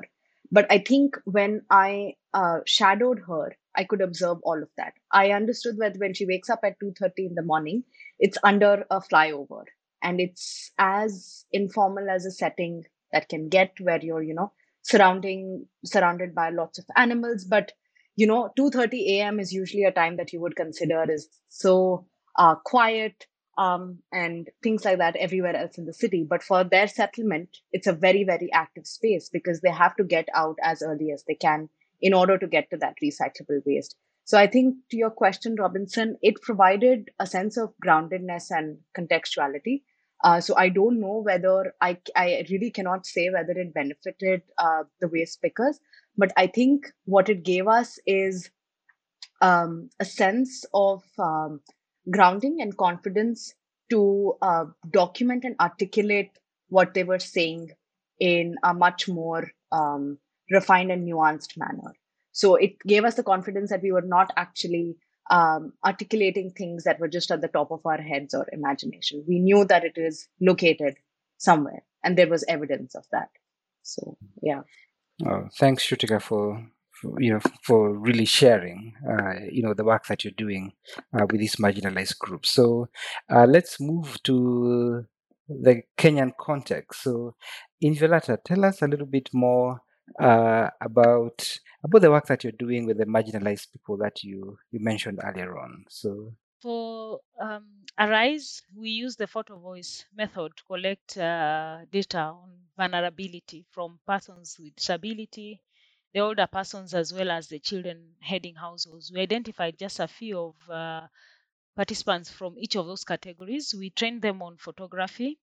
But 0.52 0.72
i 0.72 0.78
think 0.80 1.18
when 1.26 1.62
i 1.72 2.14
uh, 2.34 2.60
shadowed 2.66 3.22
her 3.28 3.56
I 3.78 3.84
could 3.84 4.02
observe 4.02 4.38
all 4.44 4.62
of 4.62 4.70
that. 4.78 4.94
I 5.12 5.32
understood 5.32 5.78
that 5.80 5.98
when 5.98 6.14
she 6.14 6.26
wakes 6.26 6.50
up 6.50 6.60
at 6.64 6.80
2:30 6.80 7.26
in 7.28 7.36
the 7.36 7.42
morning, 7.44 7.84
it's 8.20 8.38
under 8.44 8.86
a 8.92 9.00
flyover 9.02 9.64
and 10.04 10.20
it's 10.22 10.72
as 10.78 11.46
informal 11.52 12.10
as 12.10 12.26
a 12.26 12.32
setting 12.32 12.84
that 13.12 13.30
can 13.30 13.50
get 13.50 13.74
where 13.80 14.00
you're, 14.02 14.24
you 14.24 14.34
know, 14.34 14.52
surrounding 14.84 15.68
surrounded 15.86 16.36
by 16.36 16.50
lots 16.50 16.78
of 16.80 16.86
animals, 16.96 17.46
but 17.46 17.72
you 18.16 18.28
know 18.28 18.52
2:30 18.58 19.18
a.m. 19.20 19.40
is 19.40 19.54
usually 19.54 19.84
a 19.84 19.92
time 19.92 20.18
that 20.18 20.32
you 20.34 20.40
would 20.42 20.56
consider 20.56 21.06
is 21.12 21.28
so 21.50 22.06
uh, 22.38 22.56
quiet 22.56 23.26
um, 23.58 24.00
and 24.12 24.50
things 24.64 24.84
like 24.86 24.98
that 24.98 25.16
everywhere 25.16 25.56
else 25.56 25.78
in 25.78 25.86
the 25.86 25.94
city. 25.94 26.26
But 26.30 26.44
for 26.44 26.64
their 26.64 26.88
settlement, 26.88 27.58
it's 27.72 27.88
a 27.88 27.94
very, 27.94 28.24
very 28.24 28.52
active 28.54 28.86
space 28.86 29.30
because 29.32 29.62
they 29.62 29.72
have 29.72 29.96
to 29.98 30.04
get 30.04 30.28
out 30.36 30.58
as 30.62 30.82
early 30.82 31.12
as 31.12 31.24
they 31.28 31.36
can 31.36 31.70
in 32.02 32.14
order 32.14 32.38
to 32.38 32.48
get 32.48 32.70
to 32.70 32.78
that 32.78 32.96
recyclable 33.04 33.62
waste. 33.66 33.96
So 34.26 34.40
I 34.40 34.48
think 34.48 34.76
to 34.90 34.98
your 34.98 35.12
question, 35.12 35.56
Robinson, 35.56 36.18
it 36.22 36.42
provided 36.42 37.10
a 37.20 37.28
sense 37.28 37.58
of 37.58 37.74
groundedness 37.86 38.50
and 38.50 38.78
contextuality. 38.98 39.84
Uh, 40.24 40.42
so 40.42 40.56
I 40.58 40.70
don't 40.70 41.00
know 41.00 41.22
whether 41.24 41.76
I, 41.82 42.00
I 42.16 42.44
really 42.50 42.72
cannot 42.72 43.06
say 43.06 43.30
whether 43.30 43.52
it 43.52 43.74
benefited 43.74 44.42
uh, 44.58 44.84
the 45.00 45.08
waste 45.08 45.42
pickers, 45.42 45.80
but 46.18 46.32
I 46.38 46.48
think 46.48 46.88
what 47.06 47.30
it 47.30 47.44
gave 47.44 47.68
us 47.68 48.00
is 48.08 48.50
um, 49.42 49.90
a 50.00 50.06
sense 50.06 50.66
of 50.74 51.04
um, 51.20 51.60
grounding 52.10 52.62
and 52.62 52.76
confidence 52.76 53.54
to 53.92 54.34
uh, 54.42 54.66
document 54.90 55.44
and 55.44 55.56
articulate 55.60 56.32
what 56.70 56.94
they 56.94 57.04
were 57.04 57.20
saying 57.20 57.72
in 58.20 58.56
a 58.64 58.74
much 58.74 59.08
more 59.08 59.52
um, 59.72 60.18
refined 60.52 60.92
and 60.92 61.08
nuanced 61.08 61.58
manner. 61.58 61.94
So 62.32 62.56
it 62.56 62.78
gave 62.86 63.06
us 63.06 63.16
the 63.16 63.24
confidence 63.24 63.70
that 63.70 63.82
we 63.82 63.92
were 63.92 64.02
not 64.02 64.32
actually 64.36 64.98
um, 65.32 65.74
articulating 65.86 66.52
things 66.52 66.84
that 66.84 67.00
were 67.00 67.08
just 67.08 67.32
at 67.32 67.42
the 67.42 67.48
top 67.48 67.72
of 67.72 67.86
our 67.86 68.02
heads 68.02 68.34
or 68.34 68.46
imagination. 68.52 69.24
We 69.28 69.40
knew 69.40 69.66
that 69.66 69.84
it 69.84 69.94
is 69.96 70.28
located 70.42 70.96
somewhere, 71.38 71.84
and 72.04 72.18
there 72.18 72.30
was 72.30 72.44
evidence 72.48 72.94
of 72.94 73.06
that. 73.12 73.30
So, 73.84 74.18
yeah. 74.42 74.62
Oh, 75.26 75.48
thanks, 75.58 75.88
Shrutika, 75.88 76.22
for 76.22 76.62
you 77.20 77.32
know 77.32 77.40
for 77.62 77.98
really 77.98 78.26
sharing 78.26 78.94
uh, 79.08 79.34
you 79.52 79.62
know 79.62 79.74
the 79.74 79.84
work 79.84 80.06
that 80.08 80.24
you're 80.24 80.34
doing 80.38 80.72
uh, 81.14 81.26
with 81.30 81.40
these 81.40 81.58
marginalized 81.58 82.18
groups 82.20 82.52
so 82.52 82.88
uh, 83.30 83.46
let's 83.46 83.80
move 83.80 84.18
to 84.24 85.06
the 85.50 85.82
kenyan 85.98 86.32
context 86.40 87.04
so 87.04 87.36
inviolata 87.84 88.38
tell 88.46 88.64
us 88.66 88.82
a 88.82 88.88
little 88.88 89.06
bit 89.06 89.30
more 89.34 89.82
uh, 90.20 90.70
about 90.82 91.60
about 91.84 92.02
the 92.02 92.12
work 92.12 92.26
that 92.28 92.44
you're 92.44 92.54
doing 92.54 92.86
with 92.86 92.98
the 92.98 93.06
marginalized 93.06 93.72
people 93.72 93.98
that 93.98 94.24
you 94.24 94.58
you 94.72 94.80
mentioned 94.80 95.20
earlier 95.24 95.58
on 95.58 95.86
so 95.90 96.34
For 96.62 97.22
um, 97.40 97.86
Arise, 97.98 98.62
we 98.76 98.90
use 98.90 99.16
the 99.16 99.26
photo 99.28 99.58
voice 99.58 100.04
method 100.14 100.58
to 100.58 100.64
collect 100.66 101.18
uh, 101.18 101.86
data 101.90 102.20
on 102.20 102.68
vulnerability 102.76 103.66
from 103.72 104.02
persons 104.06 104.58
with 104.60 104.76
disability, 104.76 105.62
the 106.14 106.20
older 106.20 106.48
persons, 106.48 106.94
as 106.94 107.14
well 107.14 107.32
as 107.32 107.48
the 107.48 107.60
children 107.60 108.16
heading 108.22 108.56
households. 108.56 109.12
We 109.14 109.22
identified 109.22 109.78
just 109.80 110.00
a 110.02 110.08
few 110.10 110.40
of 110.40 110.70
uh, 110.70 111.08
participants 111.76 112.32
from 112.32 112.58
each 112.60 112.76
of 112.76 112.86
those 112.88 113.04
categories. 113.06 113.74
We 113.74 113.90
trained 113.92 114.22
them 114.22 114.42
on 114.42 114.58
photography, 114.58 115.40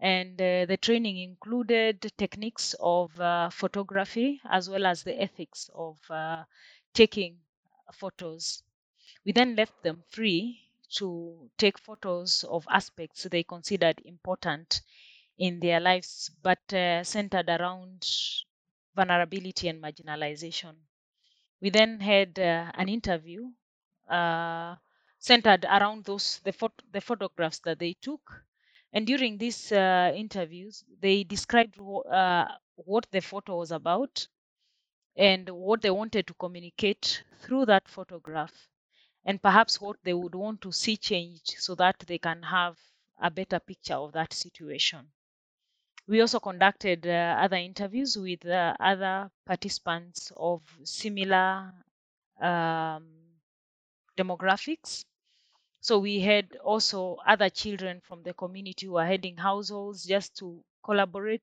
and 0.00 0.40
uh, 0.40 0.66
the 0.66 0.76
training 0.76 1.18
included 1.18 2.00
techniques 2.16 2.74
of 2.80 3.18
uh, 3.20 3.50
photography 3.50 4.40
as 4.44 4.68
well 4.70 4.86
as 4.86 5.04
the 5.04 5.20
ethics 5.20 5.70
of 5.74 5.98
uh, 6.10 6.44
taking 6.94 7.40
photos. 7.92 8.62
We 9.24 9.32
then 9.32 9.56
left 9.56 9.82
them 9.82 10.04
free 10.08 10.70
to 10.96 11.50
take 11.58 11.78
photos 11.78 12.44
of 12.44 12.66
aspects 12.70 13.24
they 13.24 13.44
considered 13.44 14.02
important 14.04 14.80
in 15.38 15.60
their 15.60 15.80
lives, 15.80 16.30
but 16.42 16.72
uh, 16.74 17.04
centered 17.04 17.48
around 17.48 18.06
vulnerability 18.94 19.68
and 19.68 19.82
marginalization. 19.82 20.76
We 21.60 21.70
then 21.70 22.00
had 22.00 22.38
uh, 22.38 22.72
an 22.74 22.88
interview 22.88 23.52
uh, 24.08 24.76
centered 25.18 25.64
around 25.64 26.04
those 26.06 26.40
the, 26.40 26.52
phot- 26.52 26.82
the 26.90 27.00
photographs 27.00 27.60
that 27.60 27.78
they 27.78 27.94
took. 27.94 28.44
And 28.92 29.06
during 29.06 29.38
these 29.38 29.72
uh, 29.72 30.12
interviews, 30.14 30.84
they 31.00 31.24
described 31.24 31.78
uh, 31.80 32.46
what 32.76 33.06
the 33.10 33.20
photo 33.20 33.58
was 33.58 33.70
about 33.70 34.26
and 35.16 35.48
what 35.50 35.82
they 35.82 35.90
wanted 35.90 36.26
to 36.26 36.34
communicate 36.34 37.24
through 37.40 37.66
that 37.66 37.88
photograph, 37.88 38.68
and 39.24 39.42
perhaps 39.42 39.80
what 39.80 39.96
they 40.04 40.14
would 40.14 40.34
want 40.34 40.60
to 40.62 40.72
see 40.72 40.96
changed 40.96 41.56
so 41.58 41.74
that 41.74 41.98
they 42.06 42.18
can 42.18 42.42
have 42.42 42.78
a 43.20 43.30
better 43.30 43.58
picture 43.60 43.94
of 43.94 44.12
that 44.12 44.32
situation. 44.32 45.10
We 46.06 46.20
also 46.20 46.40
conducted 46.40 47.06
uh, 47.06 47.36
other 47.38 47.56
interviews 47.56 48.16
with 48.16 48.46
uh, 48.46 48.74
other 48.80 49.30
participants 49.44 50.32
of 50.36 50.62
similar 50.84 51.72
um, 52.40 53.06
demographics. 54.16 55.04
So 55.80 55.98
we 55.98 56.20
had 56.20 56.56
also 56.56 57.16
other 57.26 57.50
children 57.50 58.00
from 58.00 58.22
the 58.22 58.32
community 58.34 58.86
who 58.86 58.96
are 58.96 59.06
heading 59.06 59.36
households 59.36 60.04
just 60.04 60.36
to 60.38 60.64
collaborate 60.84 61.42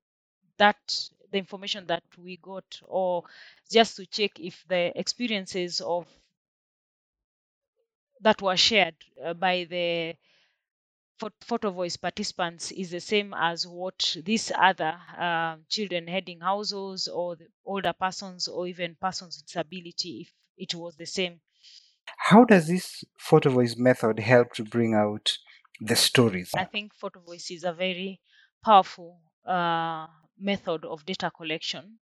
that 0.58 1.10
the 1.32 1.38
information 1.40 1.88
that 1.88 2.04
we 2.18 2.38
got 2.38 2.82
or 2.86 3.24
just 3.72 3.98
to 3.98 4.06
check 4.06 4.40
if 4.40 4.66
the 4.68 4.98
experiences 5.00 5.82
of 5.82 6.08
that 8.22 8.42
were 8.42 8.58
shared 8.58 8.96
uh, 9.24 9.34
by 9.34 9.64
the 9.66 10.16
photo 11.42 11.72
voice 11.72 11.98
participants 11.98 12.72
is 12.72 12.92
the 12.92 13.00
same 13.02 13.34
as 13.34 13.68
what 13.68 14.16
these 14.24 14.50
other 14.58 14.98
uh, 15.18 15.58
children 15.68 16.08
heading 16.08 16.40
households 16.40 17.08
or 17.10 17.38
older 17.66 17.92
persons 17.94 18.48
or 18.48 18.66
even 18.68 18.96
persons 18.96 19.38
with 19.38 19.46
disability 19.46 20.22
if 20.22 20.34
it 20.58 20.74
was 20.76 20.96
the 20.96 21.06
same 21.06 21.42
how 22.18 22.44
does 22.46 22.68
this 22.68 23.04
photo 23.18 23.50
voice 23.50 23.76
method 23.78 24.20
help 24.20 24.54
to 24.54 24.64
bring 24.64 24.94
out 24.94 25.38
the 25.80 25.96
stories 25.96 26.52
I 26.56 26.66
think 26.66 26.94
photo 26.96 27.20
voice 27.22 27.52
is 27.52 27.64
a 27.64 27.72
very 27.72 28.20
powerful 28.64 29.22
uh, 29.46 30.08
method 30.38 30.84
of 30.84 31.06
data 31.06 31.32
collection. 31.32 32.00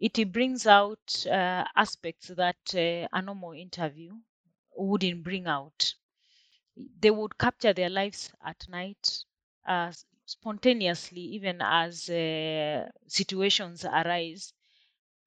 It 0.00 0.32
brings 0.32 0.66
out 0.66 1.26
uh, 1.26 1.64
aspects 1.76 2.28
that 2.28 2.74
uh, 2.74 3.08
a 3.12 3.22
normal 3.22 3.52
interview 3.52 4.14
wouldn't 4.76 5.24
bring 5.24 5.46
out. 5.46 5.94
They 6.76 7.10
would 7.10 7.38
capture 7.38 7.72
their 7.74 7.90
lives 7.90 8.32
at 8.44 8.68
night 8.68 9.24
spontaneously, 10.26 11.20
even 11.20 11.60
as 11.62 12.08
uh, 12.10 12.88
situations 13.06 13.84
arise. 13.84 14.52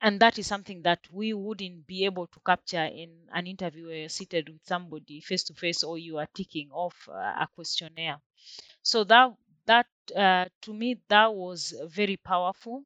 And 0.01 0.19
that 0.21 0.37
is 0.37 0.45
something 0.47 0.81
that 0.81 1.07
we 1.11 1.33
wouldn't 1.33 1.87
be 1.87 2.03
able 2.03 2.27
to 2.27 2.39
capture 2.45 2.83
in 2.83 3.27
an 3.33 3.47
interview 3.47 3.87
where 3.87 3.97
you're 3.99 4.09
seated 4.09 4.49
with 4.49 4.65
somebody 4.65 5.21
face 5.21 5.43
to 5.45 5.53
face 5.53 5.83
or 5.83 5.97
you 5.97 6.17
are 6.17 6.27
ticking 6.33 6.69
off 6.71 7.07
uh, 7.09 7.13
a 7.13 7.47
questionnaire. 7.55 8.19
So 8.83 9.03
that 9.05 9.35
that 9.65 9.87
uh, 10.15 10.45
to 10.63 10.73
me 10.73 11.01
that 11.09 11.33
was 11.33 11.73
very 11.87 12.17
powerful. 12.17 12.83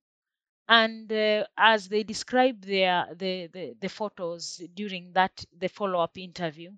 And 0.68 1.12
uh, 1.14 1.48
as 1.58 1.90
they 1.90 2.04
describe 2.04 2.62
their 2.66 3.08
the, 3.16 3.48
the 3.48 3.76
the 3.80 3.90
photos 3.90 4.62
during 4.76 5.14
that 5.14 5.46
the 5.58 5.70
follow 5.70 6.00
up 6.02 6.18
interview, 6.18 6.72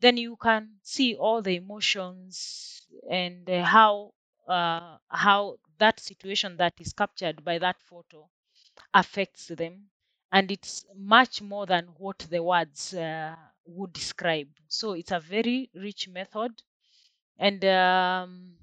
then 0.00 0.16
you 0.18 0.36
can 0.36 0.78
see 0.82 1.16
all 1.16 1.42
the 1.42 1.56
emotions 1.56 2.86
and 3.10 3.48
how 3.48 4.14
uh, 4.48 4.98
how 5.08 5.58
that 5.78 6.00
situation 6.00 6.56
that 6.58 6.74
is 6.80 6.92
captured 6.92 7.44
by 7.44 7.58
that 7.58 7.80
photo 7.82 8.28
affects 8.94 9.48
them 9.48 9.90
and 10.32 10.50
it's 10.50 10.84
much 10.96 11.40
more 11.42 11.66
than 11.66 11.86
what 11.98 12.18
the 12.30 12.42
words 12.42 12.94
uh, 12.94 13.36
would 13.66 13.92
describe. 13.92 14.48
So 14.68 14.92
it's 14.92 15.12
a 15.12 15.20
very 15.20 15.70
rich 15.74 16.08
method 16.08 16.62
and 17.38 17.64
um, 17.64 18.56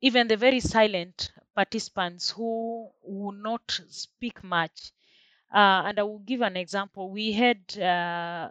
even 0.00 0.28
the 0.28 0.36
very 0.36 0.60
silent 0.60 1.32
participants 1.54 2.30
who 2.30 2.90
will 3.02 3.32
not 3.32 3.80
speak 3.88 4.42
much. 4.44 4.92
Uh, 5.52 5.82
and 5.86 5.98
i 6.00 6.02
will 6.02 6.18
give 6.20 6.40
an 6.42 6.56
example. 6.56 7.10
We 7.10 7.32
had 7.32 7.78
uh, 7.78 8.50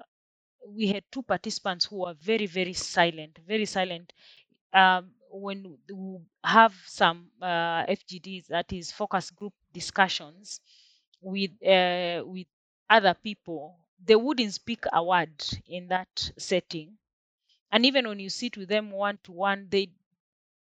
we 0.68 0.88
had 0.88 1.04
two 1.12 1.24
participants 1.24 1.86
who 1.86 1.98
were 2.02 2.14
very 2.16 2.46
very 2.48 2.74
silent 2.74 3.40
very 3.48 3.66
silent. 3.66 4.14
Um, 4.74 5.14
when 5.32 5.78
we 5.94 6.20
have 6.46 6.74
some 6.86 7.32
uh, 7.42 7.86
fgds 8.00 8.48
that 8.48 8.72
is 8.74 8.92
focus 8.92 9.32
group 9.32 9.54
discussions 9.74 10.62
with 11.22 11.52
uh, 11.66 12.24
with 12.26 12.48
other 12.90 13.14
people 13.14 13.80
they 14.06 14.16
wouldn't 14.16 14.54
speak 14.54 14.84
a 14.94 15.04
word 15.04 15.42
in 15.68 15.88
that 15.88 16.32
setting. 16.38 16.98
And 17.72 17.86
even 17.86 18.08
when 18.08 18.20
you 18.20 18.30
sit 18.30 18.58
with 18.58 18.70
them 18.70 18.92
one 18.92 19.20
to 19.24 19.32
one 19.34 19.68
they 19.70 19.90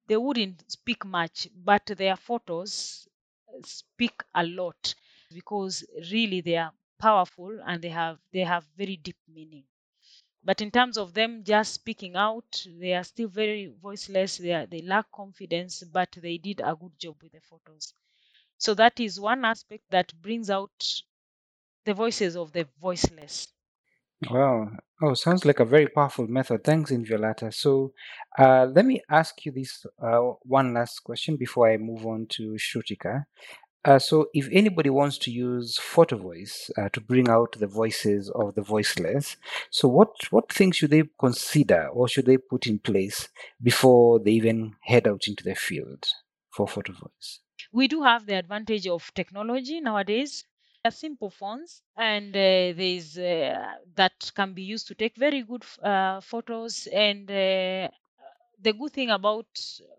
they 0.08 0.16
wouldn't 0.16 0.70
speak 0.70 1.04
much 1.04 1.48
but 1.54 1.86
their 1.86 2.16
photos 2.16 3.08
speak 3.64 4.22
a 4.34 4.44
lot 4.44 4.94
because 5.32 5.84
really 6.10 6.40
they 6.40 6.56
are 6.56 6.72
powerful 6.98 7.60
and 7.66 7.82
they 7.82 7.90
have 7.90 8.18
they 8.32 8.40
have 8.40 8.66
very 8.76 8.96
deep 8.96 9.18
meaning. 9.28 9.64
But 10.44 10.60
in 10.60 10.70
terms 10.72 10.98
of 10.98 11.14
them 11.14 11.44
just 11.44 11.74
speaking 11.74 12.16
out 12.16 12.66
they 12.66 12.94
are 12.94 13.04
still 13.04 13.28
very 13.28 13.66
voiceless 13.66 14.38
they 14.38 14.52
are, 14.52 14.66
they 14.66 14.82
lack 14.82 15.12
confidence 15.12 15.84
but 15.84 16.12
they 16.20 16.38
did 16.38 16.60
a 16.60 16.74
good 16.76 16.98
job 16.98 17.22
with 17.22 17.32
the 17.32 17.40
photos 17.40 17.94
so 18.58 18.74
that 18.74 18.98
is 19.00 19.20
one 19.20 19.44
aspect 19.44 19.82
that 19.90 20.12
brings 20.22 20.50
out 20.50 21.02
the 21.84 21.94
voices 21.94 22.36
of 22.36 22.52
the 22.52 22.66
voiceless 22.80 23.48
Wow. 24.30 24.70
Oh, 25.00 25.14
sounds 25.14 25.44
like 25.44 25.60
a 25.60 25.64
very 25.64 25.86
powerful 25.86 26.26
method. 26.26 26.64
Thanks, 26.64 26.90
Inviolata. 26.90 27.54
So, 27.54 27.92
uh, 28.36 28.66
let 28.66 28.84
me 28.84 29.00
ask 29.08 29.46
you 29.46 29.52
this 29.52 29.86
uh, 30.02 30.18
one 30.42 30.74
last 30.74 31.04
question 31.04 31.36
before 31.36 31.70
I 31.70 31.76
move 31.76 32.04
on 32.04 32.26
to 32.30 32.56
Shrutika. 32.58 33.26
Uh, 33.84 34.00
so, 34.00 34.26
if 34.34 34.48
anybody 34.50 34.90
wants 34.90 35.18
to 35.18 35.30
use 35.30 35.78
photo 35.78 36.16
voice 36.16 36.68
uh, 36.76 36.88
to 36.88 37.00
bring 37.00 37.28
out 37.28 37.56
the 37.60 37.68
voices 37.68 38.28
of 38.30 38.56
the 38.56 38.62
voiceless, 38.62 39.36
so 39.70 39.86
what 39.86 40.10
what 40.30 40.52
things 40.52 40.76
should 40.76 40.90
they 40.90 41.04
consider 41.20 41.86
or 41.92 42.08
should 42.08 42.26
they 42.26 42.38
put 42.38 42.66
in 42.66 42.80
place 42.80 43.28
before 43.62 44.18
they 44.18 44.32
even 44.32 44.74
head 44.82 45.06
out 45.06 45.28
into 45.28 45.44
the 45.44 45.54
field 45.54 46.04
for 46.50 46.66
photo 46.66 46.92
voice? 46.92 47.38
We 47.72 47.88
do 47.88 48.02
have 48.02 48.26
the 48.26 48.34
advantage 48.34 48.86
of 48.86 49.12
technology 49.14 49.80
nowadays. 49.80 50.44
Are 50.84 50.92
simple 50.92 51.30
phones 51.30 51.82
and 51.96 52.34
uh, 52.36 52.72
there's 52.78 53.18
uh, 53.18 53.74
that 53.96 54.30
can 54.36 54.54
be 54.54 54.62
used 54.62 54.86
to 54.88 54.94
take 54.94 55.16
very 55.16 55.42
good 55.42 55.64
uh, 55.82 56.20
photos. 56.20 56.86
And 56.86 57.28
uh, 57.30 57.88
the 58.60 58.72
good 58.78 58.92
thing 58.92 59.10
about 59.10 59.46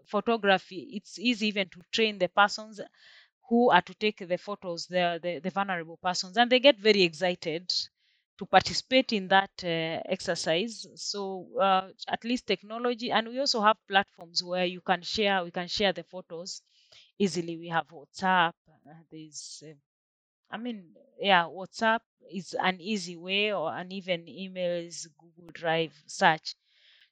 photography 0.05 0.89
it's 0.93 1.19
easy 1.19 1.47
even 1.47 1.69
to 1.69 1.81
train 1.91 2.17
the 2.19 2.29
persons 2.29 2.81
who 3.49 3.69
are 3.71 3.81
to 3.81 3.93
take 3.95 4.19
the 4.27 4.37
photos 4.37 4.87
the, 4.87 5.19
the, 5.21 5.39
the 5.39 5.49
vulnerable 5.49 5.97
persons 5.97 6.37
and 6.37 6.49
they 6.51 6.59
get 6.59 6.79
very 6.79 7.01
excited 7.03 7.71
to 8.37 8.45
participate 8.45 9.11
in 9.13 9.27
that 9.27 9.51
uh, 9.63 10.01
exercise. 10.09 10.87
So 10.95 11.47
uh, 11.59 11.89
at 12.07 12.23
least 12.23 12.47
technology 12.47 13.11
and 13.11 13.27
we 13.27 13.39
also 13.39 13.61
have 13.61 13.77
platforms 13.87 14.43
where 14.43 14.65
you 14.65 14.81
can 14.81 15.01
share 15.01 15.43
we 15.43 15.51
can 15.51 15.67
share 15.67 15.93
the 15.93 16.03
photos 16.03 16.61
easily 17.19 17.57
we 17.57 17.67
have 17.69 17.87
whatsapp 17.89 18.53
uh, 18.89 19.01
there's 19.11 19.63
uh, 19.67 19.73
I 20.51 20.57
mean, 20.57 20.95
yeah, 21.19 21.43
WhatsApp 21.45 22.01
is 22.31 22.53
an 22.53 22.79
easy 22.81 23.17
way, 23.17 23.51
or 23.53 23.73
and 23.73 23.91
even 23.93 24.25
emails, 24.25 25.07
Google 25.17 25.51
Drive, 25.53 25.93
search. 26.07 26.55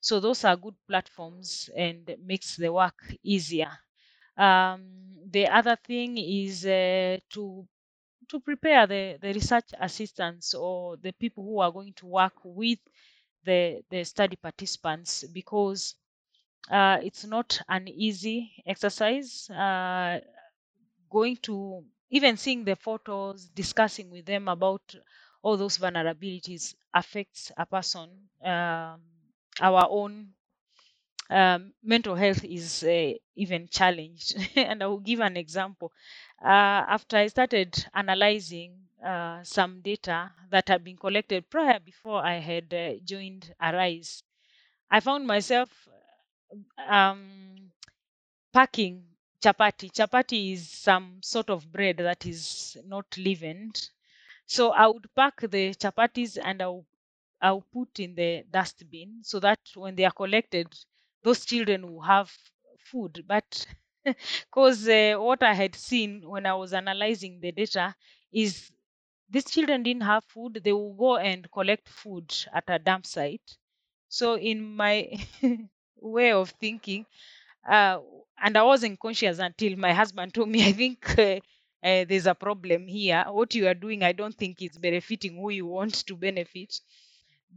So 0.01 0.19
those 0.19 0.43
are 0.45 0.55
good 0.55 0.75
platforms 0.87 1.69
and 1.75 2.15
makes 2.23 2.55
the 2.57 2.71
work 2.71 2.99
easier. 3.23 3.71
Um, 4.37 5.17
the 5.29 5.47
other 5.47 5.75
thing 5.77 6.17
is 6.17 6.65
uh, 6.65 7.17
to 7.31 7.67
to 8.29 8.39
prepare 8.41 8.87
the, 8.87 9.17
the 9.21 9.33
research 9.33 9.69
assistants 9.79 10.53
or 10.53 10.97
the 10.97 11.13
people 11.13 11.43
who 11.43 11.59
are 11.59 11.71
going 11.71 11.93
to 11.95 12.05
work 12.07 12.33
with 12.43 12.79
the 13.43 13.83
the 13.89 14.03
study 14.03 14.35
participants 14.35 15.23
because 15.33 15.95
uh, 16.69 16.97
it's 17.03 17.25
not 17.25 17.59
an 17.69 17.87
easy 17.87 18.51
exercise. 18.65 19.49
Uh, 19.49 20.19
going 21.09 21.37
to 21.37 21.83
even 22.09 22.37
seeing 22.37 22.63
the 22.63 22.75
photos, 22.75 23.47
discussing 23.49 24.09
with 24.11 24.25
them 24.25 24.47
about 24.47 24.95
all 25.43 25.57
those 25.57 25.77
vulnerabilities 25.77 26.75
affects 26.93 27.51
a 27.57 27.65
person. 27.65 28.09
Um, 28.43 29.01
our 29.61 29.87
own 29.89 30.33
um, 31.29 31.73
mental 31.83 32.15
health 32.15 32.43
is 32.43 32.83
uh, 32.83 33.13
even 33.35 33.67
challenged. 33.69 34.35
and 34.55 34.81
I 34.83 34.87
will 34.87 34.99
give 34.99 35.19
an 35.19 35.37
example. 35.37 35.91
Uh, 36.41 36.83
after 36.95 37.17
I 37.17 37.27
started 37.27 37.85
analyzing 37.93 38.77
uh, 39.05 39.43
some 39.43 39.81
data 39.81 40.31
that 40.49 40.67
had 40.69 40.83
been 40.83 40.97
collected 40.97 41.49
prior 41.49 41.79
before 41.79 42.25
I 42.25 42.35
had 42.35 42.73
uh, 42.73 42.93
joined 43.03 43.53
Arise, 43.61 44.23
I 44.91 44.99
found 45.01 45.27
myself 45.27 45.69
um, 46.89 47.71
packing 48.53 49.05
chapati. 49.43 49.91
Chapati 49.91 50.53
is 50.53 50.69
some 50.69 51.19
sort 51.23 51.49
of 51.49 51.71
bread 51.71 51.97
that 51.97 52.25
is 52.25 52.77
not 52.85 53.05
leavened. 53.17 53.89
So 54.47 54.71
I 54.71 54.87
would 54.87 55.07
pack 55.15 55.41
the 55.41 55.73
chapatis 55.75 56.37
and 56.43 56.61
I'll, 56.61 56.85
I'll 57.41 57.61
put 57.73 57.99
in 57.99 58.15
the 58.15 58.43
dustbin 58.51 59.21
so 59.23 59.39
that 59.41 59.59
when 59.75 59.95
they 59.95 60.05
are 60.05 60.11
collected, 60.11 60.67
those 61.23 61.45
children 61.45 61.91
will 61.91 62.01
have 62.01 62.31
food. 62.79 63.25
But 63.27 63.67
because 64.05 64.87
uh, 64.87 65.15
what 65.17 65.43
I 65.43 65.53
had 65.53 65.75
seen 65.75 66.23
when 66.29 66.45
I 66.45 66.55
was 66.55 66.73
analyzing 66.73 67.39
the 67.41 67.51
data 67.51 67.95
is 68.31 68.71
these 69.29 69.45
children 69.45 69.83
didn't 69.83 70.03
have 70.03 70.23
food, 70.25 70.61
they 70.63 70.73
will 70.73 70.93
go 70.93 71.17
and 71.17 71.49
collect 71.51 71.89
food 71.89 72.33
at 72.53 72.65
a 72.69 72.79
dump 72.79 73.05
site. 73.05 73.57
So, 74.09 74.37
in 74.37 74.75
my 74.75 75.09
way 76.01 76.31
of 76.31 76.51
thinking, 76.51 77.05
uh, 77.69 77.99
and 78.43 78.57
I 78.57 78.63
wasn't 78.63 78.99
conscious 78.99 79.39
until 79.39 79.77
my 79.77 79.93
husband 79.93 80.33
told 80.33 80.49
me, 80.49 80.65
I 80.67 80.73
think 80.73 81.17
uh, 81.19 81.39
uh, 81.83 82.05
there's 82.09 82.27
a 82.27 82.35
problem 82.35 82.87
here. 82.87 83.25
What 83.29 83.55
you 83.55 83.67
are 83.67 83.73
doing, 83.75 84.03
I 84.03 84.13
don't 84.13 84.35
think 84.35 84.61
is 84.61 84.77
benefiting 84.77 85.35
who 85.37 85.49
you 85.51 85.65
want 85.67 86.05
to 86.07 86.15
benefit. 86.15 86.79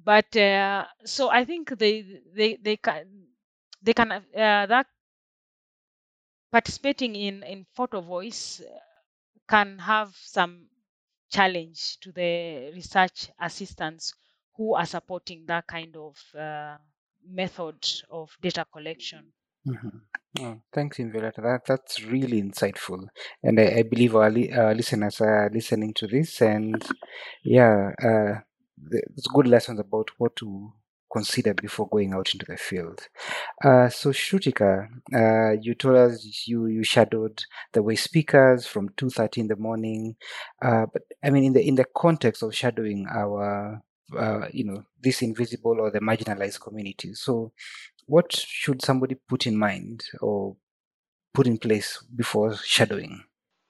But 0.05 0.37
uh, 0.37 0.87
so 1.05 1.31
I 1.31 1.45
think 1.45 1.79
they 1.79 2.21
they 2.35 2.57
they 2.57 2.77
can 2.77 3.27
they 3.83 3.93
can 3.95 4.13
uh, 4.13 4.23
that 4.35 4.87
participating 6.53 7.17
in 7.17 7.43
in 7.43 7.65
photo 7.65 8.01
voice 8.01 8.63
can 9.49 9.79
have 9.79 10.15
some 10.17 10.69
challenge 11.31 11.99
to 12.01 12.13
the 12.13 12.73
research 12.75 13.31
assistants 13.41 14.15
who 14.57 14.75
are 14.75 14.87
supporting 14.87 15.47
that 15.47 15.67
kind 15.67 15.97
of 15.97 16.17
uh, 16.37 16.79
method 17.31 17.87
of 18.11 18.37
data 18.43 18.65
collection. 18.73 19.33
Mm-hmm. 19.67 19.99
Oh, 20.41 20.63
thanks, 20.73 20.99
Inviolata. 20.99 21.43
That, 21.43 21.63
that's 21.67 22.03
really 22.05 22.41
insightful. 22.43 23.07
And 23.43 23.61
I, 23.61 23.79
I 23.79 23.83
believe 23.83 24.17
our 24.17 24.31
li- 24.31 24.53
uh, 24.53 24.73
listeners 24.73 25.21
are 25.21 25.51
listening 25.53 25.93
to 25.95 26.07
this. 26.07 26.41
And 26.41 26.83
yeah, 27.45 27.91
uh, 28.03 28.41
good 29.35 29.47
lessons 29.47 29.81
about 29.81 30.11
what 30.19 30.37
to 30.37 30.73
consider 31.13 31.53
before 31.55 31.89
going 31.89 32.15
out 32.15 32.33
into 32.33 32.47
the 32.47 32.57
field. 32.57 33.09
Uh, 33.63 33.89
so, 33.89 34.11
Shrutika, 34.11 34.87
uh, 35.15 35.57
you 35.61 35.75
told 35.75 35.97
us 35.97 36.45
you, 36.47 36.67
you 36.67 36.85
shadowed 36.85 37.43
the 37.73 37.83
waste 37.83 38.13
pickers 38.13 38.67
from 38.67 38.91
2.30 38.91 39.39
in 39.39 39.49
the 39.49 39.57
morning. 39.57 40.15
Uh, 40.65 40.87
but 40.93 41.03
I 41.23 41.31
mean, 41.31 41.45
in 41.45 41.53
the, 41.53 41.67
in 41.67 41.75
the 41.75 41.87
context 41.97 42.43
of 42.43 42.55
shadowing 42.55 43.07
our 43.11 43.83
uh, 44.17 44.49
you 44.53 44.65
know 44.65 44.85
this 45.03 45.23
invisible 45.23 45.81
or 45.81 45.91
the 45.91 46.01
marginalized 46.01 46.61
communities 46.61 47.21
so 47.21 47.53
what 48.07 48.33
should 48.33 48.83
somebody 48.83 49.17
put 49.29 49.47
in 49.47 49.57
mind 49.57 50.05
or 50.21 50.57
put 51.33 51.47
in 51.47 51.59
place 51.59 52.03
before 52.15 52.57
shadowing 52.57 53.23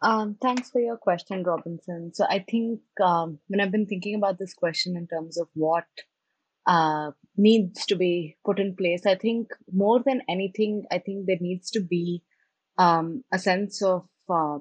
Um, 0.02 0.36
thanks 0.40 0.70
for 0.70 0.80
your 0.80 0.96
question, 0.96 1.42
Robinson. 1.44 2.12
So 2.14 2.24
I 2.24 2.38
think 2.50 2.80
um, 3.04 3.38
when 3.48 3.60
I've 3.60 3.70
been 3.70 3.86
thinking 3.86 4.14
about 4.14 4.38
this 4.38 4.54
question 4.54 4.96
in 4.96 5.06
terms 5.06 5.36
of 5.38 5.48
what 5.52 5.84
uh, 6.66 7.10
needs 7.36 7.84
to 7.86 7.96
be 7.96 8.36
put 8.44 8.58
in 8.58 8.74
place, 8.76 9.04
I 9.04 9.14
think 9.14 9.48
more 9.70 10.00
than 10.02 10.22
anything, 10.26 10.84
I 10.90 10.98
think 10.98 11.26
there 11.26 11.36
needs 11.40 11.70
to 11.72 11.80
be 11.80 12.22
um, 12.78 13.24
a 13.30 13.38
sense 13.38 13.82
of 13.82 14.06
uh, 14.30 14.58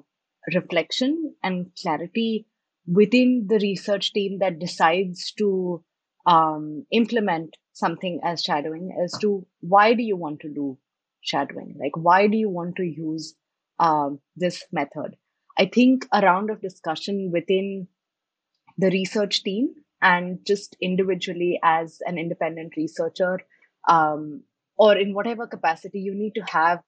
reflection 0.54 1.34
and 1.42 1.70
clarity 1.80 2.46
within 2.86 3.46
the 3.48 3.58
research 3.58 4.12
team 4.12 4.38
that 4.40 4.58
decides 4.58 5.32
to 5.38 5.82
um, 6.26 6.86
implement 6.90 7.56
something 7.72 8.20
as 8.24 8.42
shadowing 8.42 8.96
as 9.02 9.12
to 9.20 9.46
why 9.60 9.94
do 9.94 10.02
you 10.02 10.16
want 10.16 10.40
to 10.40 10.48
do 10.48 10.78
shadowing? 11.20 11.76
Like 11.78 11.96
why 11.96 12.26
do 12.26 12.36
you 12.36 12.48
want 12.48 12.76
to 12.76 12.84
use 12.84 13.34
um, 13.78 14.20
this 14.36 14.64
method? 14.72 15.16
I 15.58 15.66
think 15.66 16.06
a 16.12 16.20
round 16.20 16.50
of 16.50 16.60
discussion 16.60 17.30
within 17.32 17.88
the 18.78 18.90
research 18.90 19.42
team 19.42 19.74
and 20.00 20.38
just 20.46 20.76
individually 20.80 21.60
as 21.62 21.98
an 22.06 22.18
independent 22.18 22.74
researcher 22.76 23.40
um, 23.88 24.42
or 24.76 24.96
in 24.96 25.12
whatever 25.14 25.46
capacity 25.46 26.00
you 26.00 26.14
need 26.14 26.34
to 26.34 26.42
have 26.42 26.80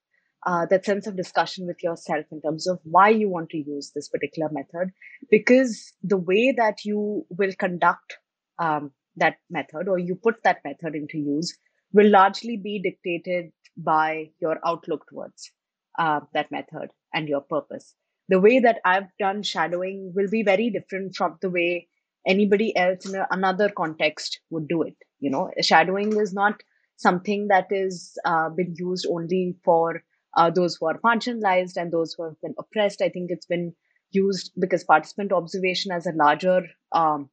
uh, 0.45 0.65
that 0.67 0.85
sense 0.85 1.07
of 1.07 1.15
discussion 1.15 1.67
with 1.67 1.81
yourself 1.83 2.25
in 2.31 2.41
terms 2.41 2.67
of 2.67 2.79
why 2.83 3.09
you 3.09 3.29
want 3.29 3.49
to 3.49 3.57
use 3.57 3.91
this 3.95 4.09
particular 4.09 4.49
method. 4.51 4.91
Because 5.29 5.93
the 6.03 6.17
way 6.17 6.53
that 6.55 6.83
you 6.83 7.25
will 7.29 7.53
conduct 7.57 8.17
um, 8.59 8.91
that 9.15 9.37
method 9.49 9.87
or 9.87 9.97
you 9.97 10.15
put 10.15 10.43
that 10.43 10.59
method 10.63 10.95
into 10.95 11.17
use 11.17 11.57
will 11.93 12.09
largely 12.09 12.57
be 12.57 12.79
dictated 12.79 13.51
by 13.77 14.29
your 14.39 14.59
outlook 14.65 15.05
towards 15.09 15.51
uh, 15.99 16.19
that 16.33 16.51
method 16.51 16.89
and 17.13 17.29
your 17.29 17.41
purpose. 17.41 17.93
The 18.29 18.39
way 18.39 18.59
that 18.59 18.79
i've 18.85 19.09
done 19.19 19.43
shadowing 19.43 20.11
will 20.15 20.29
be 20.29 20.43
very 20.43 20.69
different 20.69 21.15
from 21.15 21.37
the 21.41 21.49
way 21.49 21.87
anybody 22.25 22.75
else 22.77 23.05
in 23.05 23.15
a, 23.15 23.27
another 23.31 23.69
context 23.69 24.39
would 24.49 24.67
do 24.67 24.81
it. 24.83 24.95
You 25.19 25.29
know 25.29 25.51
shadowing 25.61 26.19
is 26.19 26.33
not 26.33 26.61
something 26.97 27.47
that 27.49 27.67
is 27.69 28.17
uh, 28.25 28.49
been 28.49 28.75
used 28.77 29.07
only 29.09 29.55
for 29.63 30.03
uh, 30.35 30.49
those 30.49 30.75
who 30.75 30.87
are 30.87 30.99
marginalized 30.99 31.77
and 31.77 31.91
those 31.91 32.13
who 32.13 32.23
have 32.23 32.39
been 32.41 32.55
oppressed. 32.57 33.01
I 33.01 33.09
think 33.09 33.31
it's 33.31 33.45
been 33.45 33.73
used 34.11 34.51
because 34.59 34.83
participant 34.83 35.31
observation 35.31 35.91
as 35.91 36.05
a 36.05 36.11
larger 36.11 36.65
um, 36.91 37.29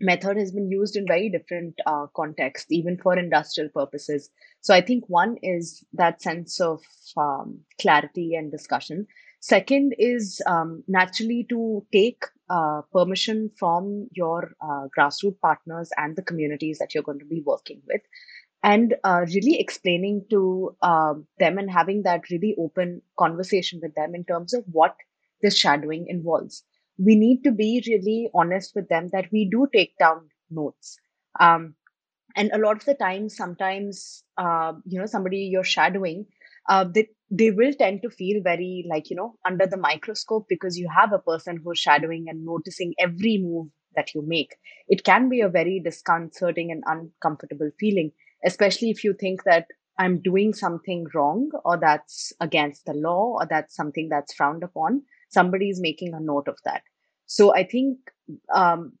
method 0.00 0.36
has 0.36 0.52
been 0.52 0.70
used 0.70 0.96
in 0.96 1.06
very 1.06 1.28
different 1.28 1.74
uh, 1.86 2.06
contexts, 2.14 2.70
even 2.70 2.98
for 2.98 3.16
industrial 3.16 3.70
purposes. 3.70 4.30
So 4.60 4.74
I 4.74 4.80
think 4.80 5.04
one 5.08 5.36
is 5.42 5.84
that 5.92 6.22
sense 6.22 6.60
of 6.60 6.80
um, 7.16 7.60
clarity 7.80 8.34
and 8.34 8.50
discussion. 8.50 9.06
Second 9.40 9.94
is 9.98 10.40
um, 10.46 10.82
naturally 10.88 11.46
to 11.50 11.86
take 11.92 12.24
uh, 12.48 12.80
permission 12.92 13.50
from 13.58 14.08
your 14.12 14.52
uh, 14.62 14.88
grassroots 14.96 15.38
partners 15.40 15.90
and 15.96 16.16
the 16.16 16.22
communities 16.22 16.78
that 16.78 16.94
you're 16.94 17.02
going 17.02 17.18
to 17.18 17.24
be 17.26 17.42
working 17.44 17.82
with, 17.86 18.00
and 18.64 18.96
uh, 19.04 19.26
really 19.34 19.60
explaining 19.60 20.26
to 20.30 20.76
um, 20.82 21.26
them 21.38 21.58
and 21.58 21.70
having 21.70 22.02
that 22.04 22.30
really 22.30 22.56
open 22.58 23.02
conversation 23.18 23.80
with 23.82 23.94
them 23.94 24.14
in 24.16 24.24
terms 24.24 24.54
of 24.54 24.64
what 24.72 24.96
this 25.42 25.56
shadowing 25.58 26.06
involves 26.08 26.64
we 26.98 27.16
need 27.16 27.42
to 27.42 27.50
be 27.52 27.82
really 27.88 28.30
honest 28.34 28.72
with 28.76 28.88
them 28.88 29.08
that 29.12 29.26
we 29.32 29.48
do 29.50 29.66
take 29.74 29.98
down 29.98 30.28
notes. 30.50 30.96
Um, 31.40 31.74
and 32.36 32.50
a 32.52 32.58
lot 32.58 32.76
of 32.76 32.84
the 32.84 32.94
time, 32.94 33.28
sometimes, 33.28 34.24
uh, 34.38 34.74
you 34.86 34.98
know, 35.00 35.06
somebody 35.06 35.38
you're 35.52 35.64
shadowing, 35.64 36.26
uh, 36.68 36.84
they, 36.84 37.08
they 37.30 37.50
will 37.50 37.72
tend 37.74 38.02
to 38.02 38.10
feel 38.10 38.42
very 38.42 38.84
like, 38.90 39.10
you 39.10 39.16
know, 39.16 39.36
under 39.46 39.66
the 39.66 39.76
microscope 39.76 40.46
because 40.48 40.78
you 40.78 40.88
have 40.96 41.12
a 41.12 41.18
person 41.18 41.60
who's 41.64 41.78
shadowing 41.78 42.26
and 42.28 42.44
noticing 42.44 42.94
every 42.98 43.38
move 43.38 43.68
that 43.96 44.14
you 44.14 44.22
make. 44.26 44.56
It 44.88 45.04
can 45.04 45.28
be 45.28 45.40
a 45.40 45.48
very 45.48 45.80
disconcerting 45.84 46.72
and 46.72 46.82
uncomfortable 46.86 47.70
feeling, 47.78 48.12
especially 48.44 48.90
if 48.90 49.04
you 49.04 49.14
think 49.14 49.44
that 49.44 49.66
I'm 49.98 50.20
doing 50.20 50.52
something 50.52 51.06
wrong 51.14 51.50
or 51.64 51.76
that's 51.76 52.32
against 52.40 52.84
the 52.84 52.94
law 52.94 53.36
or 53.40 53.46
that's 53.48 53.76
something 53.76 54.08
that's 54.08 54.34
frowned 54.34 54.64
upon 54.64 55.02
somebody 55.34 55.68
is 55.68 55.80
making 55.80 56.14
a 56.14 56.20
note 56.20 56.48
of 56.48 56.58
that. 56.64 56.82
So 57.26 57.54
I 57.54 57.64
think 57.64 57.98
um, 58.54 58.92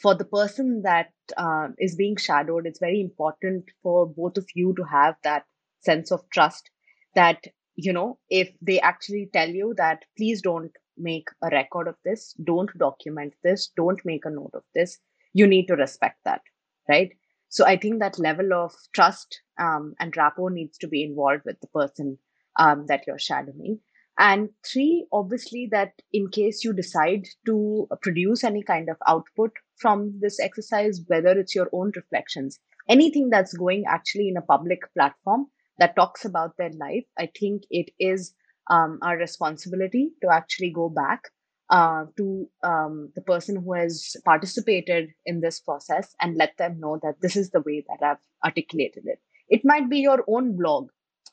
for 0.00 0.14
the 0.14 0.24
person 0.24 0.82
that 0.82 1.12
uh, 1.36 1.68
is 1.78 1.96
being 1.96 2.16
shadowed, 2.16 2.66
it's 2.66 2.78
very 2.78 3.00
important 3.00 3.64
for 3.82 4.06
both 4.06 4.36
of 4.36 4.46
you 4.54 4.74
to 4.76 4.84
have 4.84 5.16
that 5.24 5.44
sense 5.80 6.12
of 6.12 6.28
trust 6.30 6.70
that, 7.14 7.44
you 7.74 7.92
know, 7.92 8.18
if 8.30 8.50
they 8.60 8.80
actually 8.80 9.28
tell 9.32 9.48
you 9.48 9.74
that 9.76 10.04
please 10.16 10.42
don't 10.42 10.72
make 10.96 11.28
a 11.42 11.48
record 11.48 11.88
of 11.88 11.96
this, 12.04 12.34
don't 12.44 12.70
document 12.78 13.32
this, 13.42 13.70
don't 13.76 14.00
make 14.04 14.24
a 14.24 14.30
note 14.30 14.52
of 14.54 14.62
this, 14.74 14.98
you 15.32 15.46
need 15.46 15.66
to 15.66 15.74
respect 15.74 16.18
that, 16.24 16.42
right? 16.88 17.12
So 17.52 17.66
I 17.66 17.76
think 17.76 18.00
that 18.00 18.18
level 18.18 18.54
of 18.54 18.72
trust 18.94 19.42
um, 19.58 19.94
and 20.00 20.16
rapport 20.16 20.48
needs 20.48 20.78
to 20.78 20.88
be 20.88 21.04
involved 21.04 21.42
with 21.44 21.60
the 21.60 21.66
person 21.66 22.16
um, 22.58 22.86
that 22.86 23.04
you're 23.06 23.18
shadowing. 23.18 23.78
And 24.18 24.48
three, 24.64 25.06
obviously, 25.12 25.68
that 25.70 25.92
in 26.14 26.28
case 26.28 26.64
you 26.64 26.72
decide 26.72 27.28
to 27.44 27.88
produce 28.00 28.42
any 28.42 28.62
kind 28.62 28.88
of 28.88 28.96
output 29.06 29.50
from 29.76 30.18
this 30.18 30.40
exercise, 30.40 31.02
whether 31.08 31.38
it's 31.38 31.54
your 31.54 31.68
own 31.74 31.92
reflections, 31.94 32.58
anything 32.88 33.28
that's 33.28 33.52
going 33.52 33.84
actually 33.86 34.28
in 34.28 34.38
a 34.38 34.42
public 34.42 34.80
platform 34.94 35.48
that 35.78 35.94
talks 35.94 36.24
about 36.24 36.56
their 36.56 36.72
life, 36.80 37.04
I 37.18 37.28
think 37.38 37.64
it 37.68 37.90
is 37.98 38.34
um, 38.70 38.98
our 39.02 39.18
responsibility 39.18 40.12
to 40.22 40.32
actually 40.32 40.70
go 40.70 40.88
back 40.88 41.24
uh, 41.72 42.04
to 42.18 42.46
um, 42.62 43.10
the 43.14 43.22
person 43.22 43.56
who 43.56 43.72
has 43.72 44.14
participated 44.26 45.08
in 45.24 45.40
this 45.40 45.58
process 45.58 46.14
and 46.20 46.36
let 46.36 46.54
them 46.58 46.78
know 46.78 47.00
that 47.02 47.14
this 47.22 47.34
is 47.34 47.50
the 47.50 47.62
way 47.62 47.82
that 47.88 48.06
I've 48.06 48.22
articulated 48.44 49.04
it. 49.06 49.18
It 49.48 49.62
might 49.64 49.88
be 49.88 49.98
your 49.98 50.22
own 50.28 50.54
blog, 50.56 50.90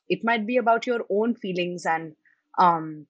it 0.08 0.24
might 0.24 0.48
be 0.48 0.56
about 0.56 0.88
your 0.88 1.02
own 1.12 1.36
feelings 1.36 1.86
and 1.86 2.16
um, 2.58 3.06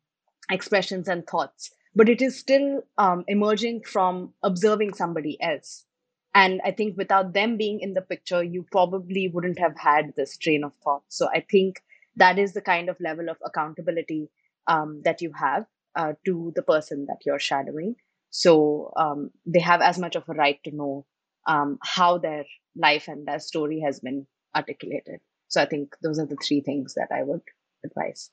expressions 0.49 1.07
and 1.07 1.25
thoughts, 1.27 1.69
but 1.95 2.09
it 2.09 2.19
is 2.19 2.38
still 2.38 2.82
um, 2.97 3.23
emerging 3.27 3.84
from 3.84 4.34
observing 4.41 4.95
somebody 4.95 5.38
else. 5.39 5.86
And 6.34 6.61
I 6.65 6.71
think 6.71 6.97
without 6.97 7.34
them 7.34 7.57
being 7.57 7.80
in 7.80 7.93
the 7.93 8.01
picture, 8.01 8.43
you 8.43 8.65
probably 8.71 9.27
wouldn't 9.27 9.59
have 9.59 9.77
had 9.77 10.13
this 10.17 10.36
train 10.36 10.63
of 10.63 10.73
thought. 10.84 11.03
So 11.09 11.27
I 11.32 11.45
think 11.49 11.82
that 12.15 12.39
is 12.39 12.53
the 12.53 12.61
kind 12.61 12.89
of 12.89 12.99
level 12.99 13.30
of 13.30 13.38
accountability 13.45 14.30
um, 14.67 15.01
that 15.05 15.21
you 15.21 15.32
have 15.34 15.65
uh, 15.95 16.13
to 16.25 16.51
the 16.55 16.61
person 16.61 17.05
that 17.07 17.19
you're 17.25 17.39
shadowing. 17.39 17.95
So 18.29 18.93
um, 18.95 19.31
they 19.45 19.59
have 19.59 19.81
as 19.81 19.97
much 19.97 20.15
of 20.15 20.23
a 20.29 20.33
right 20.33 20.59
to 20.63 20.75
know 20.75 21.05
um, 21.47 21.79
how 21.83 22.17
their 22.17 22.45
life 22.75 23.07
and 23.07 23.27
their 23.27 23.39
story 23.39 23.81
has 23.81 23.99
been 23.99 24.27
articulated. 24.55 25.19
So 25.47 25.61
I 25.61 25.65
think 25.65 25.95
those 26.03 26.19
are 26.19 26.27
the 26.27 26.37
three 26.37 26.61
things 26.61 26.93
that 26.95 27.09
I 27.11 27.23
would 27.23 27.41
advise. 27.83 28.29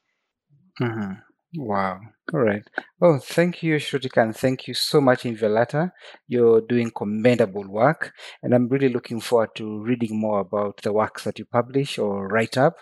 Mm-hmm. 0.80 1.12
Wow. 1.56 2.00
All 2.34 2.40
right. 2.40 2.62
Oh, 3.00 3.18
thank 3.18 3.62
you, 3.62 3.76
Shrutika, 3.76 4.22
and 4.22 4.36
thank 4.36 4.66
you 4.68 4.74
so 4.74 5.00
much, 5.00 5.22
Inviolata. 5.22 5.92
You're 6.28 6.60
doing 6.60 6.90
commendable 6.90 7.66
work, 7.68 8.12
and 8.42 8.54
I'm 8.54 8.68
really 8.68 8.88
looking 8.90 9.20
forward 9.20 9.54
to 9.56 9.80
reading 9.82 10.20
more 10.20 10.40
about 10.40 10.82
the 10.82 10.92
works 10.92 11.24
that 11.24 11.38
you 11.38 11.46
publish 11.46 11.98
or 11.98 12.28
write 12.28 12.58
up. 12.58 12.76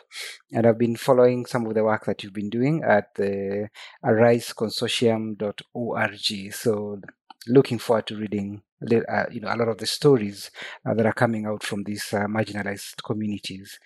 And 0.52 0.66
I've 0.66 0.78
been 0.78 0.96
following 0.96 1.46
some 1.46 1.66
of 1.66 1.74
the 1.74 1.84
work 1.84 2.06
that 2.06 2.24
you've 2.24 2.32
been 2.32 2.50
doing 2.50 2.82
at 2.82 3.14
the 3.14 3.68
ariseconsortium.org. 4.04 6.54
So, 6.54 7.00
looking 7.46 7.78
forward 7.78 8.06
to 8.06 8.16
reading, 8.16 8.62
uh, 8.82 9.26
you 9.30 9.40
know, 9.40 9.54
a 9.54 9.56
lot 9.56 9.68
of 9.68 9.76
the 9.78 9.86
stories 9.86 10.50
uh, 10.88 10.94
that 10.94 11.06
are 11.06 11.12
coming 11.12 11.44
out 11.46 11.62
from 11.62 11.84
these 11.84 12.12
uh, 12.14 12.26
marginalized 12.26 13.02
communities 13.04 13.78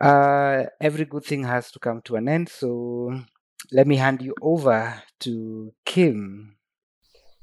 uh, 0.00 0.64
every 0.80 1.04
good 1.04 1.24
thing 1.24 1.44
has 1.44 1.70
to 1.70 1.78
come 1.78 2.00
to 2.02 2.16
an 2.16 2.28
end. 2.28 2.48
So 2.48 3.20
let 3.72 3.86
me 3.86 3.96
hand 3.96 4.22
you 4.22 4.34
over 4.40 5.02
to 5.20 5.72
Kim. 5.84 6.56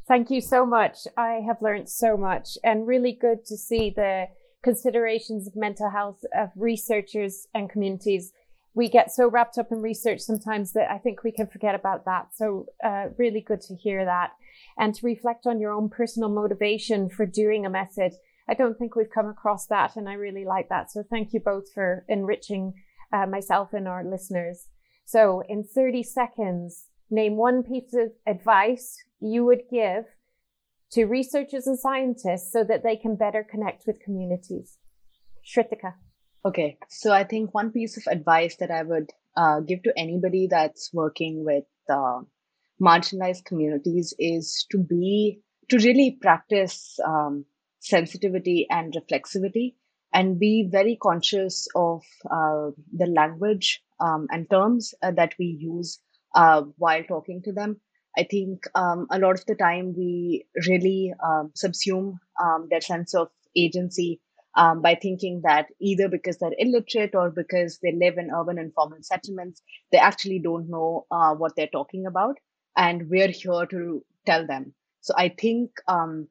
Thank 0.08 0.32
you 0.32 0.42
so 0.42 0.66
much. 0.66 1.00
I 1.18 1.42
have 1.46 1.62
learned 1.62 1.90
so 1.90 2.18
much 2.18 2.58
and 2.64 2.88
really 2.88 3.12
good 3.20 3.46
to 3.46 3.58
see 3.58 3.92
the 3.96 4.26
considerations 4.64 5.48
of 5.48 5.56
mental 5.56 5.90
health 5.90 6.22
of 6.36 6.50
researchers 6.56 7.48
and 7.54 7.70
communities. 7.70 8.32
We 8.74 8.90
get 8.90 9.12
so 9.12 9.30
wrapped 9.30 9.58
up 9.58 9.72
in 9.72 9.82
research 9.82 10.22
sometimes 10.22 10.74
that 10.74 10.90
I 10.90 10.98
think 10.98 11.24
we 11.24 11.32
can 11.32 11.48
forget 11.48 11.76
about 11.76 12.06
that. 12.06 12.30
So, 12.36 12.66
uh, 12.84 13.08
really 13.18 13.42
good 13.42 13.62
to 13.62 13.76
hear 13.76 14.06
that 14.06 14.32
and 14.78 14.96
to 14.96 15.06
reflect 15.06 15.46
on 15.46 15.60
your 15.60 15.72
own 15.72 15.90
personal 15.90 16.30
motivation 16.30 17.10
for 17.10 17.26
doing 17.26 17.66
a 17.66 17.70
method 17.70 18.14
I 18.50 18.56
don't 18.56 18.78
think 18.78 18.96
we've 18.96 19.12
come 19.14 19.28
across 19.28 19.68
that, 19.68 19.96
and 19.96 20.10
I 20.10 20.14
really 20.14 20.44
like 20.44 20.70
that. 20.70 20.92
So 20.92 21.04
thank 21.08 21.34
you 21.34 21.40
both 21.40 21.72
for 21.72 22.04
enriching 22.10 22.74
uh, 23.14 23.28
myself 23.28 23.74
and 23.74 23.88
our 23.88 24.04
listeners. 24.04 24.68
So 25.12 25.42
in 25.50 25.64
30 25.64 26.04
seconds, 26.04 26.86
name 27.10 27.36
one 27.36 27.64
piece 27.64 27.96
of 27.96 28.12
advice 28.28 28.96
you 29.20 29.44
would 29.44 29.64
give 29.72 30.06
to 30.92 31.06
researchers 31.06 31.66
and 31.66 31.80
scientists 31.80 32.52
so 32.52 32.64
that 32.66 32.84
they 32.84 32.96
can 32.96 33.16
better 33.16 33.44
connect 33.44 33.88
with 33.88 34.00
communities. 34.02 34.78
Shrutika. 35.44 35.94
Okay, 36.46 36.78
so 36.90 37.12
I 37.12 37.24
think 37.24 37.56
one 37.56 37.72
piece 37.72 37.98
of 37.98 38.04
advice 38.06 38.58
that 38.58 38.70
I 38.70 38.84
would 38.84 39.10
uh, 39.36 39.62
give 39.62 39.82
to 39.82 39.94
anybody 39.98 40.46
that's 40.46 40.94
working 40.94 41.44
with 41.44 41.66
uh, 41.90 42.20
marginalized 42.80 43.46
communities 43.46 44.14
is 44.20 44.68
to 44.70 44.78
be 44.78 45.42
to 45.70 45.78
really 45.80 46.20
practice 46.22 47.00
um, 47.04 47.46
sensitivity 47.80 48.68
and 48.70 48.94
reflexivity 48.94 49.74
and 50.14 50.40
be 50.40 50.68
very 50.72 50.98
conscious 51.02 51.68
of 51.76 52.04
uh, 52.32 52.70
the 52.94 53.06
language 53.08 53.82
um, 54.00 54.28
and 54.32 54.50
terms 54.50 54.94
uh, 55.04 55.12
that 55.12 55.34
we 55.38 55.46
use 55.46 56.00
uh, 56.36 56.64
while 56.78 57.04
talking 57.04 57.42
to 57.44 57.52
them. 57.52 57.80
I 58.18 58.24
think 58.24 58.64
um, 58.76 59.08
a 59.12 59.20
lot 59.20 59.40
of 59.40 59.46
the 59.46 59.56
time 59.56 59.94
we 59.96 60.46
really 60.68 61.14
um, 61.24 61.52
subsume 61.56 62.18
um, 62.42 62.68
their 62.70 62.82
sense 62.82 63.14
of 63.14 63.30
agency 63.56 64.20
um, 64.56 64.82
by 64.82 64.96
thinking 64.96 65.42
that 65.44 65.68
either 65.80 66.10
because 66.10 66.38
they're 66.38 66.52
illiterate 66.58 67.14
or 67.14 67.30
because 67.30 67.80
they 67.82 67.94
live 67.94 68.18
in 68.18 68.32
urban 68.32 68.58
informal 68.58 68.98
settlements, 69.02 69.62
they 69.92 70.00
actually 70.00 70.40
don't 70.40 70.70
know 70.70 71.06
uh, 71.12 71.34
what 71.36 71.56
they're 71.56 71.68
talking 71.68 72.06
about. 72.06 72.38
And 72.76 73.10
we're 73.10 73.30
here 73.30 73.66
to 73.68 74.04
tell 74.26 74.46
them. 74.46 74.74
So 75.02 75.14
I 75.18 75.30
think 75.30 75.72
um, 75.88 76.28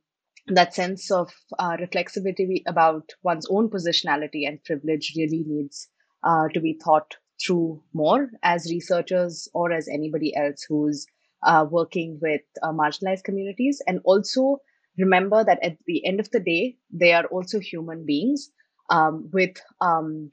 that 0.50 0.74
sense 0.74 1.10
of 1.10 1.32
uh, 1.58 1.76
reflexivity 1.76 2.62
about 2.66 3.10
one's 3.22 3.46
own 3.50 3.68
positionality 3.68 4.46
and 4.46 4.62
privilege 4.64 5.12
really 5.16 5.44
needs 5.46 5.88
uh, 6.24 6.48
to 6.54 6.60
be 6.60 6.78
thought 6.82 7.16
through 7.44 7.82
more 7.92 8.30
as 8.42 8.70
researchers 8.70 9.48
or 9.54 9.72
as 9.72 9.88
anybody 9.88 10.34
else 10.36 10.64
who's 10.68 11.06
uh, 11.44 11.64
working 11.70 12.18
with 12.20 12.40
uh, 12.62 12.72
marginalized 12.72 13.24
communities. 13.24 13.80
And 13.86 14.00
also 14.04 14.58
remember 14.96 15.44
that 15.44 15.62
at 15.62 15.76
the 15.86 16.04
end 16.06 16.20
of 16.20 16.30
the 16.30 16.40
day, 16.40 16.76
they 16.90 17.12
are 17.12 17.26
also 17.26 17.60
human 17.60 18.04
beings 18.04 18.50
um, 18.90 19.28
with 19.32 19.56
um, 19.80 20.32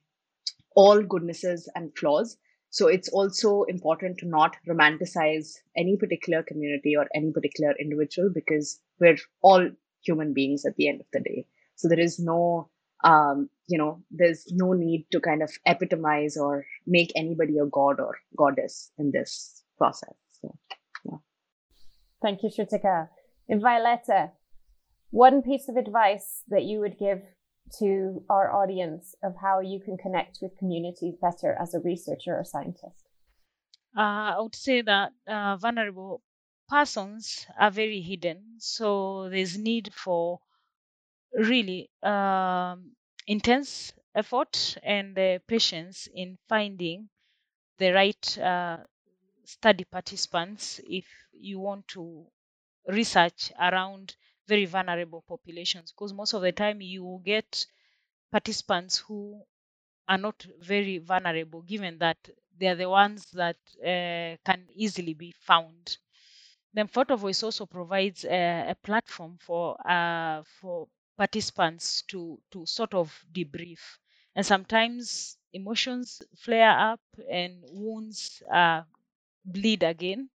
all 0.76 1.02
goodnesses 1.04 1.70
and 1.76 1.96
flaws. 1.98 2.38
So 2.70 2.88
it's 2.88 3.08
also 3.10 3.64
important 3.64 4.18
to 4.18 4.28
not 4.28 4.58
romanticize 4.68 5.54
any 5.78 5.96
particular 5.96 6.44
community 6.44 6.96
or 6.98 7.08
any 7.16 7.32
particular 7.32 7.74
individual 7.80 8.30
because 8.34 8.82
we're 9.00 9.18
all 9.42 9.70
human 10.06 10.34
beings 10.34 10.66
at 10.66 10.76
the 10.76 10.88
end 10.88 11.02
of 11.02 11.08
the 11.14 11.20
day. 11.20 11.46
So 11.76 11.88
there 11.88 12.00
is 12.00 12.20
no, 12.20 12.70
um, 13.04 13.50
you 13.68 13.78
know, 13.78 14.02
there's 14.12 14.46
no 14.52 14.74
need 14.74 15.08
to 15.12 15.20
kind 15.20 15.42
of 15.44 15.52
epitomize 15.66 16.38
or 16.38 16.66
make 16.88 17.12
anybody 17.16 17.58
a 17.58 17.66
god 17.66 18.00
or 18.00 18.18
goddess 18.38 18.92
in 18.98 19.12
this 19.12 19.64
process. 19.78 20.14
So, 20.42 20.56
yeah. 21.06 21.18
Thank 22.22 22.44
you, 22.44 22.50
Shrutika. 22.50 23.10
Inviolata, 23.50 24.32
one 25.12 25.42
piece 25.42 25.70
of 25.70 25.76
advice 25.76 26.44
that 26.50 26.64
you 26.64 26.80
would 26.80 26.98
give 26.98 27.22
to 27.80 28.24
our 28.30 28.54
audience 28.54 29.16
of 29.24 29.34
how 29.42 29.60
you 29.60 29.80
can 29.80 29.98
connect 29.98 30.40
with 30.42 30.58
communities 30.58 31.16
better 31.22 31.58
as 31.62 31.74
a 31.74 31.80
researcher 31.80 32.36
or 32.36 32.44
scientist? 32.44 33.10
Uh, 33.98 34.36
I 34.36 34.40
would 34.40 34.56
say 34.56 34.82
that 34.82 35.12
uh, 35.28 35.58
vulnerable 35.58 36.22
persons 36.70 37.46
are 37.60 37.72
very 37.72 38.02
hidden, 38.02 38.58
so 38.60 39.30
there's 39.30 39.58
need 39.58 39.94
for 39.94 40.40
really 41.34 41.90
um, 42.04 42.96
intense 43.28 43.94
effort 44.16 44.78
and 44.84 45.18
uh, 45.20 45.40
patience 45.48 46.08
in 46.14 46.38
finding 46.48 47.10
the 47.80 47.92
right 47.92 48.38
uh, 48.40 48.78
study 49.46 49.84
participants 49.86 50.80
if 50.88 51.06
you 51.34 51.60
want 51.60 51.88
to 51.88 52.26
research 52.88 53.52
around 53.60 54.16
very 54.48 54.66
vulnerable 54.66 55.24
populations 55.28 55.92
because 55.92 56.14
most 56.14 56.34
of 56.34 56.42
the 56.44 56.52
time 56.52 56.82
you 56.82 57.04
will 57.04 57.20
get 57.20 57.66
participants 58.32 59.00
who 59.00 59.44
are 60.08 60.18
not 60.18 60.46
very 60.60 60.98
vulnerable 61.00 61.62
given 61.64 61.98
that 62.00 62.18
they 62.58 62.68
are 62.68 62.76
the 62.76 62.90
ones 62.90 63.32
that 63.32 63.58
uh, 63.82 64.38
can 64.46 64.68
easily 64.74 65.14
be 65.14 65.32
found 65.32 65.98
then 66.76 66.88
photo 66.88 67.16
voice 67.16 67.44
also 67.44 67.66
provides 67.66 68.26
a, 68.26 68.72
a 68.72 68.76
platform 68.84 69.38
for 69.40 69.78
uh, 69.90 70.44
for 70.44 70.88
participants 71.18 72.04
to 72.04 72.40
to 72.52 72.66
sort 72.66 72.94
of 72.94 73.26
debrief. 73.34 73.98
And 74.36 74.46
sometimes 74.46 75.38
emotions 75.54 76.22
flare 76.36 76.78
up 76.78 77.02
and 77.32 77.64
wounds 77.72 78.44
uh, 78.54 78.84
bleed 79.46 79.84
again. 79.84 80.30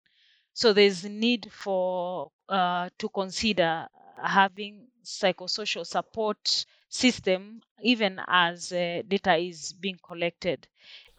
So 0.53 0.73
there's 0.73 1.05
need 1.05 1.51
for 1.51 2.31
uh, 2.49 2.89
to 2.99 3.09
consider 3.09 3.87
having 4.23 4.87
psychosocial 5.03 5.85
support 5.85 6.65
system 6.89 7.61
even 7.81 8.19
as 8.27 8.71
uh, 8.71 9.01
data 9.07 9.35
is 9.37 9.73
being 9.73 9.99
collected 10.03 10.67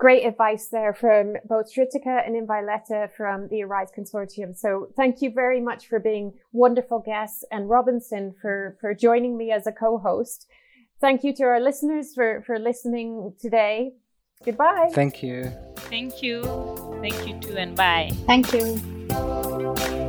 great 0.00 0.24
advice 0.24 0.68
there 0.68 0.94
from 0.94 1.34
both 1.44 1.66
Shrutika 1.72 2.26
and 2.26 2.34
Inviolata 2.34 3.12
from 3.14 3.48
the 3.48 3.62
Arise 3.62 3.90
Consortium. 3.96 4.56
So 4.56 4.88
thank 4.96 5.20
you 5.20 5.30
very 5.30 5.60
much 5.60 5.86
for 5.88 6.00
being 6.00 6.32
wonderful 6.52 7.00
guests 7.04 7.44
and 7.52 7.68
Robinson 7.68 8.34
for, 8.40 8.78
for 8.80 8.94
joining 8.94 9.36
me 9.36 9.52
as 9.52 9.66
a 9.66 9.72
co-host. 9.72 10.46
Thank 11.02 11.22
you 11.22 11.34
to 11.34 11.44
our 11.44 11.60
listeners 11.60 12.14
for, 12.14 12.42
for 12.46 12.58
listening 12.58 13.34
today. 13.38 13.92
Goodbye. 14.42 14.88
Thank 14.94 15.22
you. 15.22 15.52
Thank 15.76 16.22
you. 16.22 16.44
Thank 17.02 17.28
you 17.28 17.38
too 17.38 17.58
and 17.58 17.76
bye. 17.76 18.10
Thank 18.26 18.54
you. 18.54 19.99